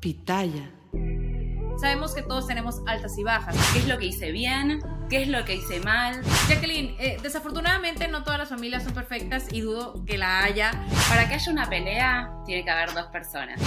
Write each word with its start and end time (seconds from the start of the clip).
Pitaya. 0.00 0.70
Sabemos 1.78 2.14
que 2.14 2.22
todos 2.22 2.46
tenemos 2.46 2.80
altas 2.86 3.16
y 3.18 3.22
bajas. 3.22 3.56
¿Qué 3.72 3.80
es 3.80 3.88
lo 3.88 3.98
que 3.98 4.06
hice 4.06 4.32
bien? 4.32 4.80
¿Qué 5.08 5.22
es 5.22 5.28
lo 5.28 5.44
que 5.44 5.56
hice 5.56 5.80
mal? 5.80 6.22
Jacqueline, 6.48 6.96
eh, 6.98 7.18
desafortunadamente 7.22 8.08
no 8.08 8.22
todas 8.22 8.38
las 8.38 8.48
familias 8.48 8.82
son 8.82 8.94
perfectas 8.94 9.52
y 9.52 9.60
dudo 9.60 10.04
que 10.06 10.18
la 10.18 10.42
haya. 10.42 10.72
Para 11.08 11.28
que 11.28 11.34
haya 11.34 11.52
una 11.52 11.68
pelea, 11.68 12.32
tiene 12.46 12.64
que 12.64 12.70
haber 12.70 12.94
dos 12.94 13.06
personas. 13.06 13.60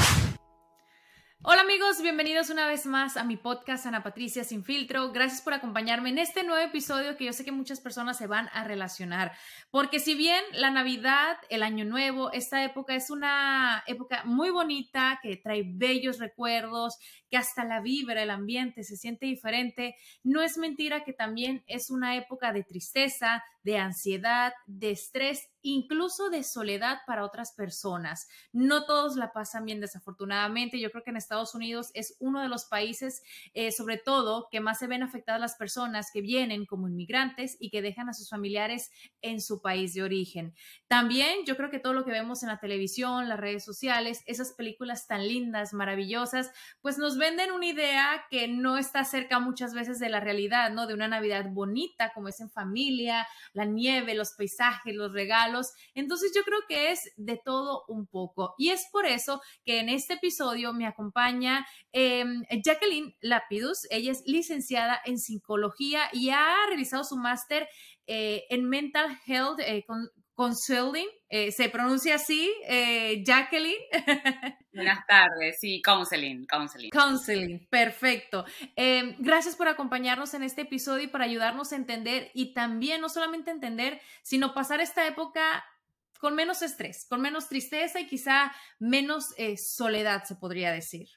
Hola 1.46 1.60
amigos, 1.60 2.02
bienvenidos 2.02 2.50
una 2.50 2.66
vez 2.68 2.86
más 2.86 3.18
a 3.18 3.26
mi 3.26 3.36
podcast 3.36 3.86
Ana 3.86 4.02
Patricia 4.02 4.46
Sin 4.46 4.64
Filtro. 4.64 5.12
Gracias 5.12 5.42
por 5.42 5.54
acompañarme 5.54 6.08
en 6.08 6.18
este 6.18 6.46
nuevo 6.46 6.66
episodio 6.66 7.18
que 7.18 7.26
yo 7.26 7.34
sé 7.34 7.44
que 7.44 7.52
muchas 7.52 7.82
personas 7.82 8.18
se 8.18 8.28
van 8.28 8.50
a 8.54 8.64
relacionar. 8.64 9.34
Porque 9.70 10.00
si 10.00 10.16
bien 10.16 10.42
la 10.54 10.70
Navidad, 10.70 11.36
el 11.50 11.62
Año 11.62 11.84
Nuevo, 11.84 12.32
esta 12.32 12.64
época 12.64 12.96
es 12.96 13.10
una 13.10 13.84
época 13.88 14.24
muy 14.24 14.52
bonita, 14.52 15.20
que 15.22 15.36
trae 15.36 15.64
bellos 15.66 16.18
recuerdos, 16.18 16.98
que 17.34 17.38
hasta 17.38 17.66
la 17.66 17.82
vibra, 17.82 18.22
el 18.22 18.30
ambiente 18.30 18.84
se 18.84 18.96
siente 18.96 19.26
diferente, 19.26 19.96
no 20.22 20.44
es 20.44 20.60
mentira 20.60 21.04
que 21.04 21.14
también 21.14 21.64
es 21.66 21.90
una 21.90 22.16
época 22.16 22.54
de 22.54 22.64
tristeza, 22.64 23.44
de 23.64 23.78
ansiedad, 23.78 24.54
de 24.68 24.92
estrés, 24.92 25.50
incluso 25.62 26.30
de 26.30 26.44
soledad 26.44 27.00
para 27.08 27.24
otras 27.24 27.54
personas. 27.54 28.28
No 28.52 28.86
todos 28.86 29.16
la 29.16 29.32
pasan 29.32 29.66
bien, 29.66 29.80
desafortunadamente. 29.80 30.80
Yo 30.80 30.92
creo 30.92 31.04
que 31.04 31.12
en 31.12 31.18
Estados 31.18 31.56
Unidos 31.56 31.90
es 31.94 32.18
uno 32.20 32.42
de 32.42 32.50
los 32.50 32.66
países, 32.66 33.24
eh, 33.54 33.72
sobre 33.72 33.98
todo, 33.98 34.50
que 34.52 34.60
más 34.60 34.80
se 34.80 34.88
ven 34.88 35.02
afectadas 35.02 35.40
las 35.40 35.56
personas 35.56 36.12
que 36.12 36.22
vienen 36.22 36.66
como 36.66 36.90
inmigrantes 36.90 37.56
y 37.58 37.70
que 37.70 37.82
dejan 37.82 38.10
a 38.10 38.14
sus 38.14 38.30
familiares 38.30 38.92
en 39.22 39.40
su 39.40 39.62
país 39.62 39.94
de 39.94 40.04
origen. 40.04 40.54
También 40.88 41.46
yo 41.46 41.56
creo 41.56 41.72
que 41.72 41.80
todo 41.80 41.94
lo 41.94 42.04
que 42.04 42.12
vemos 42.12 42.44
en 42.44 42.50
la 42.50 42.60
televisión, 42.60 43.30
las 43.30 43.40
redes 43.40 43.64
sociales, 43.64 44.24
esas 44.26 44.52
películas 44.52 45.08
tan 45.08 45.26
lindas, 45.26 45.74
maravillosas, 45.74 46.52
pues 46.82 46.98
nos 46.98 47.18
venden 47.24 47.54
una 47.54 47.68
idea 47.68 48.26
que 48.30 48.50
no 48.50 48.78
está 48.78 49.06
cerca 49.06 49.40
muchas 49.40 49.74
veces 49.74 49.98
de 49.98 50.10
la 50.10 50.20
realidad, 50.20 50.72
¿no? 50.72 50.88
De 50.88 50.94
una 50.94 51.08
Navidad 51.08 51.46
bonita, 51.50 52.12
como 52.14 52.28
es 52.28 52.42
en 52.42 52.50
familia, 52.50 53.26
la 53.54 53.64
nieve, 53.64 54.14
los 54.14 54.34
paisajes, 54.34 54.94
los 54.94 55.14
regalos. 55.14 55.72
Entonces 55.96 56.34
yo 56.36 56.44
creo 56.44 56.60
que 56.68 56.92
es 56.92 57.14
de 57.16 57.38
todo 57.38 57.86
un 57.88 58.08
poco. 58.08 58.56
Y 58.58 58.72
es 58.72 58.88
por 58.92 59.06
eso 59.06 59.42
que 59.64 59.80
en 59.80 59.88
este 59.88 60.16
episodio 60.16 60.74
me 60.74 60.86
acompaña 60.86 61.66
em, 61.94 62.44
Jacqueline 62.62 63.16
Lapidus. 63.22 63.88
Ella 63.90 64.12
es 64.12 64.24
licenciada 64.26 65.00
en 65.06 65.18
psicología 65.18 66.10
y 66.12 66.30
ha 66.30 66.58
realizado 66.68 67.06
su 67.06 67.16
máster 67.16 67.70
eh, 68.06 68.44
en 68.50 68.68
Mental 68.68 69.18
Health 69.26 69.62
eh, 69.62 69.86
Consulting. 70.34 71.08
Eh, 71.30 71.52
¿Se 71.52 71.70
pronuncia 71.70 72.16
así, 72.16 72.52
Jacqueline? 73.26 73.82
Buenas 74.74 75.06
tardes, 75.08 75.58
sí, 75.60 75.82
counseling, 75.82 76.46
counseling. 76.46 76.90
Counseling, 76.90 77.68
perfecto. 77.70 78.46
Em, 78.76 79.16
gracias 79.20 79.56
por 79.56 79.68
acompañarnos 79.68 80.34
en 80.34 80.44
este 80.44 80.62
episodio 80.62 81.04
y 81.04 81.08
por 81.08 81.22
ayudarnos 81.22 81.72
a 81.72 81.76
entender 81.76 82.32
y 82.34 82.54
también 82.54 83.02
no 83.02 83.10
solamente 83.10 83.52
entender, 83.52 84.02
sino 84.24 84.54
pasar 84.54 84.82
esta 84.82 85.08
época 85.08 85.64
con 86.20 86.36
menos 86.36 86.62
estrés, 86.62 87.06
con 87.08 87.22
menos 87.22 87.50
tristeza 87.50 88.00
y 88.00 88.08
quizá 88.08 88.52
menos 88.80 89.36
soledad, 89.58 90.24
se 90.24 90.36
podría 90.36 90.72
decir. 90.72 91.08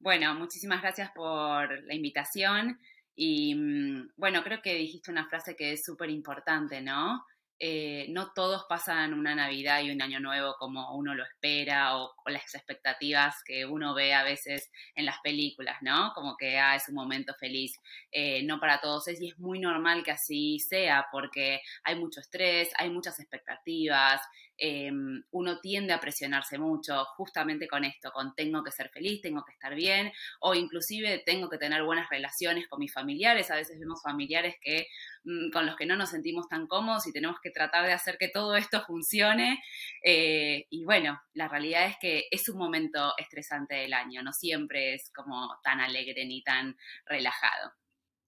Bueno, 0.00 0.34
muchísimas 0.34 0.80
gracias 0.80 1.10
por 1.14 1.84
la 1.84 1.94
invitación. 1.94 2.78
Y 3.14 3.54
mm, 3.54 4.12
bueno, 4.16 4.44
creo 4.44 4.62
que 4.62 4.74
dijiste 4.74 5.10
una 5.10 5.28
frase 5.28 5.56
que 5.56 5.72
es 5.72 5.84
súper 5.84 6.10
importante, 6.10 6.80
¿no? 6.80 7.24
Eh, 7.60 8.06
no 8.10 8.32
todos 8.32 8.66
pasan 8.68 9.14
una 9.14 9.34
Navidad 9.34 9.82
y 9.82 9.90
un 9.90 10.00
Año 10.00 10.20
Nuevo 10.20 10.54
como 10.58 10.94
uno 10.96 11.14
lo 11.14 11.24
espera 11.24 11.96
o 11.96 12.14
las 12.26 12.54
expectativas 12.54 13.42
que 13.44 13.66
uno 13.66 13.94
ve 13.94 14.14
a 14.14 14.22
veces 14.22 14.70
en 14.94 15.04
las 15.04 15.18
películas, 15.20 15.76
¿no? 15.80 16.12
Como 16.14 16.36
que 16.36 16.58
ah, 16.58 16.76
es 16.76 16.88
un 16.88 16.94
momento 16.94 17.34
feliz. 17.34 17.78
Eh, 18.12 18.42
no 18.44 18.60
para 18.60 18.80
todos 18.80 19.08
es 19.08 19.20
y 19.20 19.30
es 19.30 19.38
muy 19.38 19.58
normal 19.58 20.04
que 20.04 20.12
así 20.12 20.60
sea 20.60 21.06
porque 21.10 21.60
hay 21.82 21.96
mucho 21.96 22.20
estrés, 22.20 22.70
hay 22.78 22.90
muchas 22.90 23.18
expectativas, 23.18 24.20
Em, 24.60 25.22
uno 25.30 25.60
tiende 25.60 25.92
a 25.92 26.00
presionarse 26.00 26.58
mucho 26.58 27.04
justamente 27.16 27.68
con 27.68 27.84
esto, 27.84 28.10
con 28.10 28.34
tengo 28.34 28.64
que 28.64 28.72
ser 28.72 28.90
feliz, 28.90 29.22
tengo 29.22 29.44
que 29.44 29.52
estar 29.52 29.72
bien, 29.76 30.12
o 30.40 30.54
inclusive 30.54 31.22
tengo 31.24 31.48
que 31.48 31.58
tener 31.58 31.84
buenas 31.84 32.10
relaciones 32.10 32.66
con 32.66 32.80
mis 32.80 32.92
familiares. 32.92 33.52
A 33.52 33.54
veces 33.56 33.78
vemos 33.78 34.02
familiares 34.02 34.56
que 34.60 34.88
mm, 35.22 35.50
con 35.52 35.64
los 35.64 35.76
que 35.76 35.86
no 35.86 35.94
nos 35.94 36.10
sentimos 36.10 36.48
tan 36.48 36.66
cómodos 36.66 37.06
y 37.06 37.12
tenemos 37.12 37.38
que 37.40 37.50
tratar 37.50 37.86
de 37.86 37.92
hacer 37.92 38.18
que 38.18 38.28
todo 38.28 38.56
esto 38.56 38.82
funcione. 38.84 39.62
Eh, 40.02 40.66
y 40.70 40.84
bueno, 40.84 41.20
la 41.34 41.46
realidad 41.46 41.86
es 41.86 41.96
que 42.00 42.26
es 42.30 42.48
un 42.48 42.58
momento 42.58 43.14
estresante 43.16 43.76
del 43.76 43.92
año, 43.92 44.22
no 44.22 44.32
siempre 44.32 44.94
es 44.94 45.12
como 45.14 45.58
tan 45.62 45.80
alegre 45.80 46.26
ni 46.26 46.42
tan 46.42 46.76
relajado. 47.06 47.72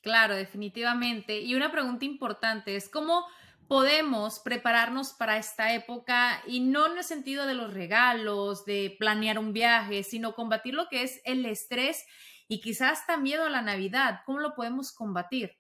Claro, 0.01 0.35
definitivamente. 0.35 1.41
Y 1.41 1.55
una 1.55 1.71
pregunta 1.71 2.05
importante 2.05 2.77
es 2.77 2.89
cómo 2.89 3.27
podemos 3.71 4.41
prepararnos 4.41 5.13
para 5.13 5.39
esta 5.39 5.73
época 5.73 6.43
y 6.45 6.59
no 6.59 6.91
en 6.91 6.99
el 6.99 7.05
sentido 7.05 7.47
de 7.47 7.55
los 7.55 7.73
regalos, 7.73 8.65
de 8.65 8.97
planear 8.99 9.39
un 9.39 9.53
viaje, 9.53 10.03
sino 10.03 10.35
combatir 10.35 10.75
lo 10.75 10.89
que 10.89 11.05
es 11.05 11.21
el 11.25 11.47
estrés 11.47 12.05
y 12.49 12.61
quizás 12.61 12.99
hasta 12.99 13.17
miedo 13.17 13.45
a 13.45 13.49
la 13.49 13.63
Navidad. 13.63 14.23
¿Cómo 14.27 14.41
lo 14.41 14.57
podemos 14.57 14.91
combatir? 14.91 15.60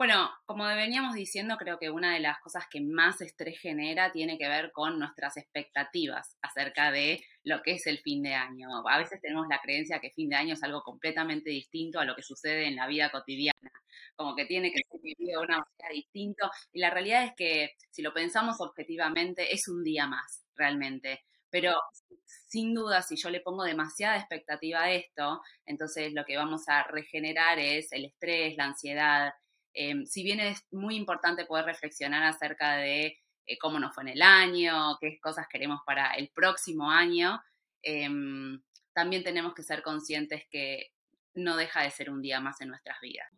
Bueno, 0.00 0.30
como 0.46 0.64
veníamos 0.64 1.14
diciendo, 1.14 1.58
creo 1.58 1.78
que 1.78 1.90
una 1.90 2.14
de 2.14 2.20
las 2.20 2.40
cosas 2.40 2.64
que 2.70 2.80
más 2.80 3.20
estrés 3.20 3.60
genera 3.60 4.10
tiene 4.10 4.38
que 4.38 4.48
ver 4.48 4.72
con 4.72 4.98
nuestras 4.98 5.36
expectativas 5.36 6.38
acerca 6.40 6.90
de 6.90 7.22
lo 7.44 7.60
que 7.60 7.72
es 7.72 7.86
el 7.86 7.98
fin 7.98 8.22
de 8.22 8.32
año. 8.32 8.68
A 8.88 8.96
veces 8.96 9.20
tenemos 9.20 9.46
la 9.50 9.60
creencia 9.60 10.00
que 10.00 10.10
fin 10.12 10.30
de 10.30 10.36
año 10.36 10.54
es 10.54 10.62
algo 10.62 10.82
completamente 10.82 11.50
distinto 11.50 12.00
a 12.00 12.06
lo 12.06 12.16
que 12.16 12.22
sucede 12.22 12.66
en 12.66 12.76
la 12.76 12.86
vida 12.86 13.10
cotidiana, 13.10 13.70
como 14.16 14.34
que 14.34 14.46
tiene 14.46 14.72
que 14.72 14.80
ser 14.90 15.00
vivido 15.02 15.38
de 15.38 15.46
una 15.46 15.58
manera 15.58 15.92
distinta. 15.92 16.50
Y 16.72 16.80
la 16.80 16.88
realidad 16.88 17.24
es 17.24 17.32
que 17.36 17.72
si 17.90 18.00
lo 18.00 18.14
pensamos 18.14 18.58
objetivamente, 18.62 19.52
es 19.52 19.68
un 19.68 19.84
día 19.84 20.06
más, 20.06 20.46
realmente. 20.56 21.26
Pero 21.50 21.74
sin 22.48 22.72
duda, 22.72 23.02
si 23.02 23.16
yo 23.16 23.28
le 23.28 23.40
pongo 23.42 23.64
demasiada 23.64 24.16
expectativa 24.16 24.80
a 24.80 24.92
esto, 24.92 25.42
entonces 25.66 26.14
lo 26.14 26.24
que 26.24 26.38
vamos 26.38 26.62
a 26.68 26.84
regenerar 26.84 27.58
es 27.58 27.92
el 27.92 28.06
estrés, 28.06 28.56
la 28.56 28.64
ansiedad, 28.64 29.32
Em, 29.72 30.04
si 30.06 30.22
bien 30.22 30.40
es 30.40 30.66
muy 30.70 30.96
importante 30.96 31.44
poder 31.44 31.64
reflexionar 31.64 32.24
acerca 32.24 32.76
de 32.76 33.18
eh, 33.46 33.58
cómo 33.58 33.78
nos 33.78 33.94
fue 33.94 34.04
en 34.04 34.10
el 34.10 34.22
año, 34.22 34.98
qué 35.00 35.18
cosas 35.20 35.46
queremos 35.48 35.80
para 35.86 36.12
el 36.12 36.28
próximo 36.30 36.90
año, 36.90 37.42
em, 37.82 38.60
también 38.92 39.22
tenemos 39.22 39.54
que 39.54 39.62
ser 39.62 39.82
conscientes 39.82 40.44
que 40.50 40.92
no 41.34 41.56
deja 41.56 41.82
de 41.82 41.90
ser 41.90 42.10
un 42.10 42.22
día 42.22 42.40
más 42.40 42.60
en 42.60 42.68
nuestras 42.68 43.00
vidas. 43.00 43.28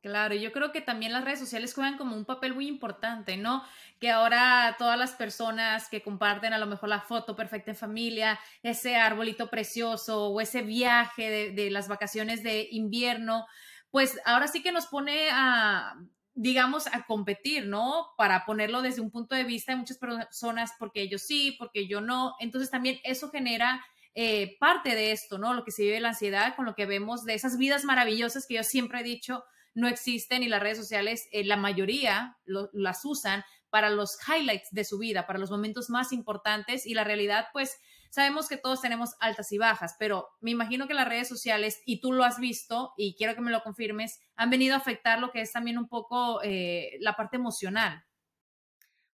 Claro, 0.00 0.34
yo 0.34 0.50
creo 0.50 0.72
que 0.72 0.80
también 0.80 1.12
las 1.12 1.24
redes 1.24 1.38
sociales 1.38 1.74
juegan 1.74 1.96
como 1.96 2.16
un 2.16 2.24
papel 2.24 2.54
muy 2.54 2.66
importante, 2.66 3.36
¿no? 3.36 3.62
Que 4.00 4.10
ahora 4.10 4.74
todas 4.76 4.98
las 4.98 5.12
personas 5.12 5.88
que 5.88 6.02
comparten 6.02 6.52
a 6.52 6.58
lo 6.58 6.66
mejor 6.66 6.88
la 6.88 7.00
foto 7.00 7.36
perfecta 7.36 7.70
en 7.70 7.76
familia, 7.76 8.40
ese 8.64 8.96
arbolito 8.96 9.48
precioso 9.48 10.26
o 10.26 10.40
ese 10.40 10.62
viaje 10.62 11.52
de 11.52 11.70
las 11.70 11.86
vacaciones 11.86 12.42
de 12.42 12.66
invierno, 12.72 13.46
pues 13.92 14.18
ahora 14.24 14.48
sí 14.48 14.60
que 14.60 14.72
nos 14.72 14.86
pone 14.86 15.28
a 15.30 15.94
digamos, 16.34 16.86
a 16.86 17.04
competir, 17.04 17.66
¿no? 17.66 18.06
Para 18.16 18.46
ponerlo 18.46 18.80
desde 18.80 19.02
un 19.02 19.10
punto 19.10 19.34
de 19.34 19.44
vista 19.44 19.72
de 19.72 19.78
muchas 19.78 19.98
personas, 19.98 20.72
porque 20.78 21.02
ellos 21.02 21.20
sí, 21.20 21.54
porque 21.58 21.86
yo 21.86 22.00
no. 22.00 22.36
Entonces 22.40 22.70
también 22.70 22.98
eso 23.04 23.30
genera 23.30 23.84
eh, 24.14 24.56
parte 24.58 24.94
de 24.94 25.12
esto, 25.12 25.36
¿no? 25.36 25.52
Lo 25.52 25.62
que 25.62 25.72
se 25.72 25.82
vive 25.82 26.00
la 26.00 26.08
ansiedad, 26.08 26.56
con 26.56 26.64
lo 26.64 26.74
que 26.74 26.86
vemos 26.86 27.24
de 27.24 27.34
esas 27.34 27.58
vidas 27.58 27.84
maravillosas 27.84 28.46
que 28.46 28.54
yo 28.54 28.64
siempre 28.64 29.00
he 29.00 29.04
dicho 29.04 29.44
no 29.74 29.88
existen 29.88 30.42
y 30.42 30.48
las 30.48 30.62
redes 30.62 30.78
sociales, 30.78 31.28
eh, 31.32 31.44
la 31.44 31.56
mayoría 31.56 32.36
las 32.44 33.04
usan 33.04 33.42
para 33.70 33.88
los 33.88 34.18
highlights 34.28 34.68
de 34.70 34.84
su 34.84 34.98
vida, 34.98 35.26
para 35.26 35.38
los 35.38 35.50
momentos 35.50 35.88
más 35.88 36.12
importantes 36.12 36.84
y 36.86 36.92
la 36.92 37.04
realidad, 37.04 37.46
pues 37.54 37.80
sabemos 38.12 38.46
que 38.46 38.58
todos 38.58 38.82
tenemos 38.82 39.14
altas 39.20 39.50
y 39.52 39.58
bajas, 39.58 39.96
pero 39.98 40.28
me 40.42 40.50
imagino 40.50 40.86
que 40.86 40.92
las 40.92 41.08
redes 41.08 41.28
sociales, 41.28 41.82
y 41.86 42.02
tú 42.02 42.12
lo 42.12 42.24
has 42.24 42.38
visto, 42.38 42.92
y 42.98 43.14
quiero 43.16 43.34
que 43.34 43.40
me 43.40 43.50
lo 43.50 43.62
confirmes, 43.62 44.20
han 44.36 44.50
venido 44.50 44.74
a 44.74 44.78
afectar 44.78 45.18
lo 45.18 45.30
que 45.30 45.40
es 45.40 45.50
también 45.50 45.78
un 45.78 45.88
poco 45.88 46.42
eh, 46.42 46.98
la 47.00 47.16
parte 47.16 47.38
emocional. 47.38 48.04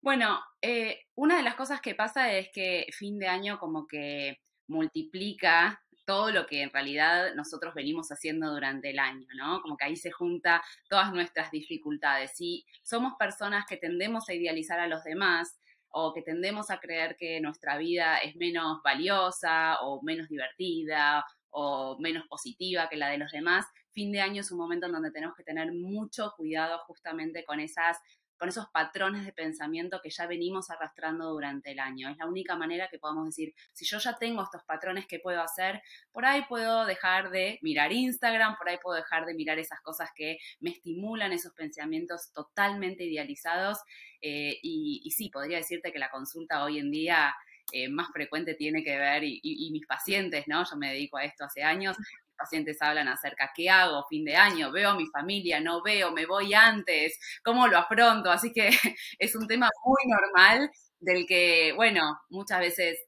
Bueno, 0.01 0.41
eh, 0.61 1.07
una 1.15 1.37
de 1.37 1.45
las 1.45 1.55
cosas 1.55 1.81
que 1.81 1.95
pasa 1.95 2.33
es 2.33 2.49
que 2.53 2.87
fin 2.93 3.21
de 3.21 3.29
año 3.29 3.61
como 3.61 3.87
que 3.87 4.41
multiplica 4.67 5.81
todo 6.05 6.33
lo 6.33 6.47
que 6.47 6.63
en 6.63 6.71
realidad 6.71 7.35
nosotros 7.37 7.75
venimos 7.75 8.11
haciendo 8.11 8.51
durante 8.51 8.91
el 8.91 8.99
año, 8.99 9.29
¿no? 9.37 9.61
Como 9.61 9.77
que 9.77 9.85
ahí 9.85 9.97
se 9.97 10.11
junta 10.11 10.61
todas 10.89 11.13
nuestras 11.13 11.53
dificultades. 11.53 12.33
Y 12.41 12.67
somos 12.83 13.13
personas 13.17 13.65
que 13.69 13.77
tendemos 13.77 14.29
a 14.29 14.35
idealizar 14.35 14.81
a 14.81 14.89
los 14.89 15.05
demás 15.05 15.57
o 15.91 16.13
que 16.13 16.23
tendemos 16.23 16.71
a 16.71 16.81
creer 16.81 17.17
que 17.17 17.41
nuestra 17.41 17.77
vida 17.79 18.19
es 18.19 18.37
menos 18.37 18.83
valiosa 18.83 19.81
o 19.83 20.03
menos 20.03 20.29
divertida 20.29 21.25
o 21.51 21.97
menos 21.99 22.27
positiva 22.29 22.89
que 22.89 22.97
la 22.97 23.09
de 23.09 23.19
los 23.19 23.33
demás, 23.33 23.67
fin 23.93 24.13
de 24.13 24.21
año 24.21 24.43
es 24.43 24.53
un 24.53 24.59
momento 24.59 24.87
en 24.87 24.93
donde 24.93 25.11
tenemos 25.11 25.35
que 25.37 25.45
tener 25.45 25.73
mucho 25.73 26.33
cuidado 26.37 26.79
justamente 26.87 27.45
con 27.45 27.59
esas 27.59 27.99
con 28.39 28.49
esos 28.49 28.69
patrones 28.69 29.25
de 29.25 29.33
pensamiento 29.33 30.01
que 30.03 30.11
ya 30.11 30.27
venimos 30.27 30.71
arrastrando 30.71 31.31
durante 31.31 31.73
el 31.73 31.81
año. 31.81 32.09
Es 32.09 32.17
la 32.17 32.27
única 32.27 32.57
manera 32.57 32.89
que 32.89 32.99
podamos 32.99 33.27
decir, 33.27 33.53
si 33.73 33.85
yo 33.85 33.99
ya 33.99 34.17
tengo 34.17 34.43
estos 34.43 34.63
patrones, 34.65 35.07
¿qué 35.07 35.19
puedo 35.19 35.43
hacer? 35.43 35.83
Por 36.13 36.25
ahí 36.25 36.43
puedo 36.49 36.87
dejar 36.87 37.31
de 37.31 37.59
mirar 37.63 37.93
Instagram, 37.93 38.57
por 38.57 38.69
ahí 38.69 38.79
puedo 38.83 38.97
dejar 38.97 39.27
de 39.27 39.35
mirar 39.35 39.59
esas 39.59 39.81
cosas 39.81 40.11
que 40.15 40.39
me 40.61 40.71
estimulan 40.71 41.33
esos 41.33 41.53
pensamientos 41.53 42.33
totalmente 42.33 43.05
idealizados. 43.05 43.79
Eh, 44.21 44.59
y, 44.63 45.11
sí, 45.11 45.31
podría 45.31 45.59
decirte 45.59 45.93
que 45.93 45.99
la 45.99 46.11
consulta 46.11 46.63
hoy 46.65 46.79
en 46.79 46.91
día 46.91 47.35
eh, 47.73 47.89
más 47.89 48.09
frecuente 48.13 48.55
tiene 48.55 48.83
que 48.83 48.97
ver, 48.97 49.25
y, 49.25 49.41
y, 49.43 49.71
mis 49.73 49.87
pacientes, 49.87 50.45
¿no? 50.47 50.65
Yo 50.65 50.77
me 50.77 50.93
dedico 50.93 51.19
a 51.19 51.25
esto 51.25 51.45
hace 51.45 51.63
años, 51.63 51.97
pacientes 52.39 52.81
hablan 52.81 53.09
acerca, 53.09 53.53
¿qué 53.55 53.69
hago 53.69 54.07
fin 54.09 54.25
de 54.25 54.37
año? 54.37 54.71
¿Veo 54.73 54.91
a 54.91 54.97
mi 54.97 55.07
familia? 55.07 55.61
¿No 55.61 55.83
veo? 55.83 56.13
¿Me 56.13 56.25
voy 56.25 56.55
antes? 56.55 57.19
¿Cómo 57.43 57.67
lo 57.67 57.77
afronto? 57.77 58.31
Así 58.31 58.53
que 58.53 58.71
es 59.19 59.35
un 59.37 59.47
tema 59.47 59.69
muy 59.85 60.11
normal 60.11 60.71
del 61.01 61.27
que, 61.27 61.73
bueno, 61.75 62.19
muchas 62.31 62.61
veces 62.61 62.99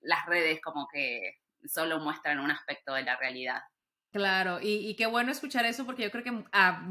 las 0.00 0.26
redes 0.26 0.60
como 0.60 0.88
que 0.92 1.38
solo 1.66 2.00
muestran 2.00 2.40
un 2.40 2.50
aspecto 2.50 2.94
de 2.94 3.02
la 3.02 3.16
realidad. 3.16 3.62
Claro, 4.12 4.58
y, 4.60 4.96
qué 4.96 5.06
bueno 5.06 5.30
escuchar 5.30 5.64
eso 5.66 5.86
porque 5.86 6.02
yo 6.02 6.10
creo 6.10 6.24
que 6.24 6.44
a 6.52 6.84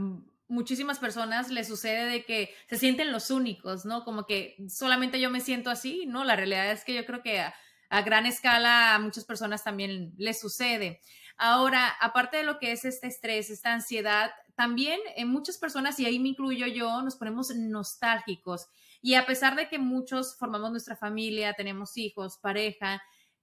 muchísimas 0.47 0.99
personas 0.99 1.49
les 1.49 1.67
sucede 1.67 2.05
de 2.05 2.23
que 2.23 2.55
se 2.69 2.77
sienten 2.77 3.11
los 3.11 3.29
únicos, 3.29 3.85
¿no? 3.85 4.05
Como 4.05 4.25
que 4.25 4.55
solamente 4.69 5.19
yo 5.19 5.29
me 5.29 5.41
siento 5.41 5.69
así, 5.69 6.05
¿no? 6.07 6.23
La 6.23 6.37
realidad 6.37 6.71
es 6.71 6.85
que 6.85 6.93
yo 6.93 7.05
creo 7.05 7.21
que 7.21 7.41
a, 7.41 7.53
a 7.89 8.01
gran 8.03 8.25
escala 8.25 8.95
a 8.95 8.99
muchas 8.99 9.25
personas 9.25 9.63
también 9.63 10.13
les 10.17 10.39
sucede. 10.39 11.01
Ahora, 11.41 11.95
aparte 12.01 12.35
de 12.35 12.43
lo 12.43 12.59
que 12.59 12.73
es 12.73 12.83
este 12.83 13.07
estrés, 13.07 13.49
esta 13.49 13.73
ansiedad, 13.73 14.31
también 14.55 14.99
en 15.15 15.29
muchas 15.29 15.57
personas, 15.57 15.97
y 15.99 16.05
ahí 16.05 16.19
me 16.19 16.27
incluyo 16.27 16.67
yo, 16.67 17.01
nos 17.01 17.15
ponemos 17.15 17.55
nostálgicos. 17.55 18.67
Y 19.01 19.13
a 19.13 19.25
pesar 19.25 19.55
de 19.55 19.69
que 19.69 19.79
muchos 19.79 20.37
formamos 20.37 20.71
nuestra 20.71 20.97
familia, 20.97 21.53
tenemos 21.53 21.95
hijos, 21.95 22.37
pareja, 22.37 23.01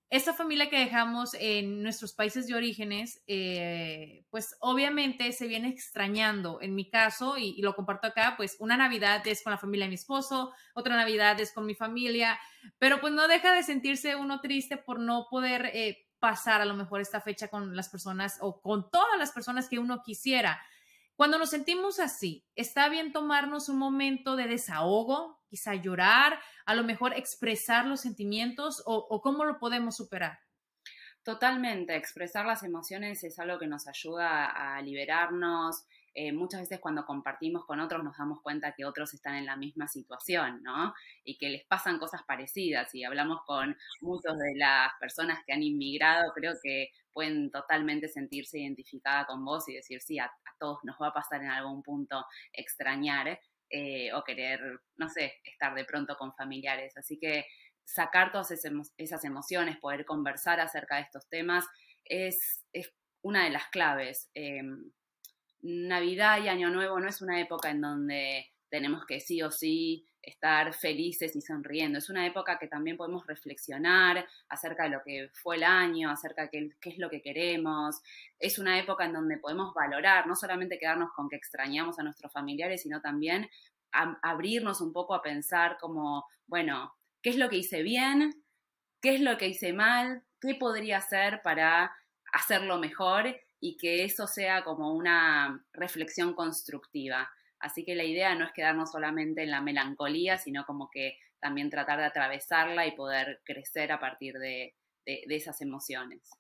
esa 0.09 0.35
familia 0.35 0.71
que 0.71 0.79
dejamos 0.79 1.35
en 1.35 1.83
nuestros 1.83 2.13
países 2.13 2.47
de 2.47 2.55
orígenes, 2.55 3.23
eh, 3.27 4.25
pues 4.31 4.57
obviamente 4.61 5.33
se 5.33 5.49
viene 5.49 5.69
extrañando. 5.69 6.61
En 6.61 6.75
mi 6.75 6.89
caso, 6.89 7.39
y, 7.39 7.61
lo 7.63 7.75
comparto 7.75 8.07
acá, 8.07 8.35
pues 8.37 8.57
una 8.61 8.77
Navidad 8.77 9.27
es 9.27 9.43
con 9.43 9.51
la 9.51 9.59
familia 9.59 9.87
de 9.87 9.91
mi 9.91 9.97
esposo, 9.97 10.53
otra 10.75 10.95
Navidad 10.95 11.41
es 11.41 11.51
con 11.51 11.67
mi 11.67 11.75
familia, 11.75 12.39
pero 12.79 13.01
pues 13.01 13.15
no 13.15 13.27
deja 13.27 13.53
de 13.53 13.65
sentirse 13.65 14.15
uno 14.15 14.41
triste 14.41 14.77
por 14.77 15.01
no 15.01 15.27
poder 15.29 15.71
eh, 15.73 16.06
pasar 16.27 16.61
a 16.61 16.65
lo 16.65 16.75
mejor 16.75 17.01
esta 17.01 17.21
fecha 17.21 17.47
con 17.47 17.77
las 17.77 17.89
personas 17.89 18.39
o 18.41 18.61
con 18.61 18.91
todas 18.91 19.17
las 19.17 19.31
personas 19.31 19.69
que 19.69 19.79
uno 19.79 20.03
quisiera. 20.03 20.61
Cuando 21.15 21.39
nos 21.39 21.51
sentimos 21.51 22.01
así, 22.01 22.45
está 22.57 22.89
bien 22.89 23.13
tomarnos 23.13 23.69
un 23.69 23.79
momento 23.79 24.35
de 24.35 24.49
desahogo, 24.49 25.41
quizá 25.49 25.77
llorar, 25.77 26.41
a 26.65 26.75
lo 26.75 26.83
mejor 26.83 27.13
expresar 27.15 27.87
los 27.87 28.01
sentimientos 28.01 28.83
o, 28.87 29.23
cómo 29.23 29.45
lo 29.45 29.61
podemos 29.61 29.95
superar. 29.95 30.41
Totalmente, 31.23 31.95
expresar 31.95 32.45
las 32.45 32.65
emociones 32.65 33.23
es 33.23 33.39
algo 33.39 33.61
que 33.61 33.69
nos 33.69 33.87
ayuda 33.87 34.47
a 34.47 34.83
liberarnos, 34.83 35.85
eh, 36.19 36.33
muchas 36.33 36.63
veces 36.63 36.81
cuando 36.81 37.05
compartimos 37.05 37.67
con 37.67 37.79
otros 37.79 38.03
nos 38.03 38.17
damos 38.17 38.41
cuenta 38.41 38.73
que 38.73 38.87
otros 38.87 39.13
están 39.13 39.35
en 39.35 39.45
la 39.45 39.55
misma 39.55 39.87
situación, 39.87 40.63
¿no? 40.63 40.95
Y 41.25 41.37
que 41.37 41.51
les 41.51 41.67
pasan 41.67 41.99
cosas 41.99 42.23
parecidas. 42.27 42.95
Y 42.95 43.05
hablamos 43.05 43.41
con 43.45 43.77
muchas 44.01 44.39
de 44.39 44.55
las 44.57 44.93
personas 44.99 45.41
que 45.47 45.53
han 45.53 45.63
inmigrado, 45.63 46.33
creo 46.35 46.55
que 46.63 46.89
pueden 47.13 47.51
totalmente 47.51 48.09
sentirse 48.09 48.59
identificada 48.59 49.27
con 49.27 49.45
vos 49.45 49.69
y 49.69 49.75
decir, 49.75 50.01
sí, 50.01 50.19
a, 50.19 50.33
todos 50.59 50.79
nos 50.85 50.97
va 50.97 51.09
a 51.09 51.13
pasar 51.13 51.43
en 51.43 51.51
algún 51.51 51.83
punto 51.83 52.25
extrañar 52.51 53.39
eh, 53.69 54.11
o 54.15 54.25
querer, 54.25 54.61
no 54.97 55.11
sé, 55.11 55.35
estar 55.45 55.75
de 55.75 55.85
pronto 55.85 56.17
con 56.17 56.33
familiares. 56.35 56.97
Así 56.97 57.19
que 57.19 57.45
sacar 57.85 58.33
todas 58.33 58.51
esas 58.97 59.25
emociones, 59.27 59.77
poder 59.81 60.07
conversar 60.07 60.61
acerca 60.61 60.97
de 60.97 61.03
estos 61.03 61.29
temas, 61.29 61.67
es, 62.07 62.63
una 63.21 63.45
de 63.45 63.51
las 63.51 63.67
claves. 63.69 64.31
Em, 64.35 64.93
Navidad 65.67 66.43
y 66.43 66.49
Año 66.49 66.71
Nuevo 66.71 67.01
no 67.01 67.09
es 67.09 67.21
una 67.21 67.41
época 67.41 67.71
en 67.71 67.81
donde 67.81 68.53
tenemos 68.69 69.05
que 69.05 69.21
sí 69.21 69.43
o 69.43 69.51
sí 69.51 70.07
estar 70.23 70.73
felices 70.75 71.35
y 71.35 71.41
sonriendo. 71.41 71.99
Es 71.99 72.09
una 72.09 72.27
época 72.27 72.59
que 72.59 72.69
también 72.69 72.97
podemos 72.97 73.27
reflexionar 73.27 74.27
acerca 74.49 74.85
de 74.85 74.91
lo 74.91 75.03
que 75.05 75.31
fue 75.33 75.57
el 75.57 75.65
año, 75.65 76.11
acerca 76.11 76.43
de 76.43 76.71
qué, 76.81 76.91
es 76.91 76.99
lo 76.99 77.11
que 77.11 77.23
queremos. 77.23 78.01
Es 78.39 78.59
una 78.59 78.79
época 78.79 79.05
en 79.05 79.13
donde 79.13 79.39
podemos 79.39 79.75
valorar, 79.75 80.27
no 80.27 80.37
solamente 80.37 80.79
quedarnos 80.79 81.11
con 81.15 81.29
que 81.29 81.37
extrañamos 81.37 81.99
a 81.99 82.05
nuestros 82.05 82.33
familiares, 82.33 82.83
sino 82.83 83.01
también 83.01 83.49
abrirnos 83.91 84.81
un 84.81 84.93
poco 84.93 85.15
a 85.15 85.23
pensar 85.23 85.79
como, 85.81 86.27
bueno, 86.47 86.95
¿qué 87.23 87.31
es 87.31 87.37
lo 87.37 87.49
que 87.49 87.57
hice 87.57 87.83
bien? 87.83 88.45
¿Qué 89.01 89.15
es 89.15 89.21
lo 89.21 89.39
que 89.39 89.49
hice 89.49 89.73
mal? 89.73 90.23
¿Qué 90.41 90.55
podría 90.55 90.99
hacer 90.99 91.41
para 91.43 91.93
hacerlo 92.33 92.79
mejor? 92.79 93.37
Y 93.67 93.77
que 93.77 94.05
eso 94.05 94.29
sea 94.29 94.63
como 94.63 94.95
una 94.95 95.67
reflexión 95.73 96.35
constructiva. 96.35 97.29
Así 97.59 97.85
que 97.85 97.97
la 97.97 98.05
idea 98.05 98.35
no 98.37 98.45
es 98.45 98.53
quedarnos 98.53 98.93
solamente 98.93 99.43
en 99.43 99.51
la 99.51 99.61
melancolía, 99.61 100.39
sino 100.39 100.65
como 100.65 100.89
que 100.89 101.19
también 101.41 101.69
tratar 101.69 101.99
de 101.99 102.05
atravesarla 102.05 102.87
y 102.87 102.95
poder 102.95 103.41
crecer 103.45 103.91
a 103.91 103.99
partir 103.99 104.35
de, 104.35 104.77
esas 105.05 105.61
emociones. 105.61 106.31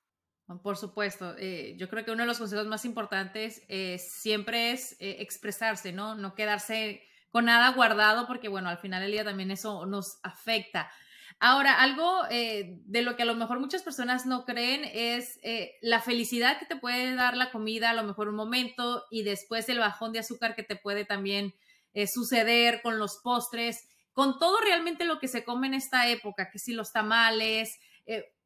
Por 0.63 0.77
supuesto, 0.77 1.37
eh, 1.39 1.75
yo 1.77 1.89
creo 1.89 2.05
que 2.05 2.13
uno 2.13 2.23
de 2.23 2.29
los 2.29 2.39
consejos 2.39 2.67
más 2.67 2.85
importantes 2.85 3.65
eh, 3.69 3.99
siempre 3.99 4.73
es 4.73 4.93
eh, 5.01 5.17
expresarse, 5.21 5.93
¿no? 5.93 6.15
No 6.15 6.35
quedarse 6.35 7.03
con 7.31 7.47
nada 7.47 7.73
guardado 7.73 8.27
porque, 8.27 8.49
bueno, 8.49 8.69
al 8.69 8.79
final 8.79 9.03
del 9.03 9.13
día 9.13 9.25
también 9.25 9.51
eso 9.51 9.85
nos 9.87 10.21
afecta. 10.23 10.91
Ahora, 11.39 11.83
algo 11.83 12.23
eh, 12.31 12.79
de 12.87 13.03
lo 13.03 13.15
que 13.15 13.23
a 13.23 13.27
lo 13.27 13.35
mejor 13.35 13.61
muchas 13.61 13.83
personas 13.83 14.25
no 14.25 14.47
creen 14.47 14.83
es 14.85 15.39
eh, 15.43 15.75
la 15.83 16.01
felicidad 16.01 16.59
que 16.59 16.65
te 16.65 16.77
puede 16.77 17.15
dar 17.15 17.37
la 17.37 17.51
comida, 17.51 17.91
a 17.91 17.95
lo 17.95 18.05
mejor 18.05 18.29
un 18.29 18.37
momento, 18.37 19.05
y 19.11 19.23
después 19.23 19.69
el 19.69 19.79
bajón 19.79 20.13
de 20.13 20.21
azúcar 20.21 20.55
que 20.55 20.63
te 20.63 20.77
puede 20.77 21.05
también 21.05 21.55
eh, 21.93 22.07
suceder 22.07 22.81
con 22.83 22.99
los 22.99 23.19
postres, 23.23 23.87
con 24.13 24.39
todo 24.39 24.61
realmente 24.63 25.05
lo 25.05 25.19
que 25.19 25.29
se 25.29 25.45
come 25.45 25.67
en 25.67 25.75
esta 25.75 26.09
época, 26.09 26.51
que 26.51 26.59
si 26.59 26.73
los 26.73 26.93
tamales. 26.93 27.79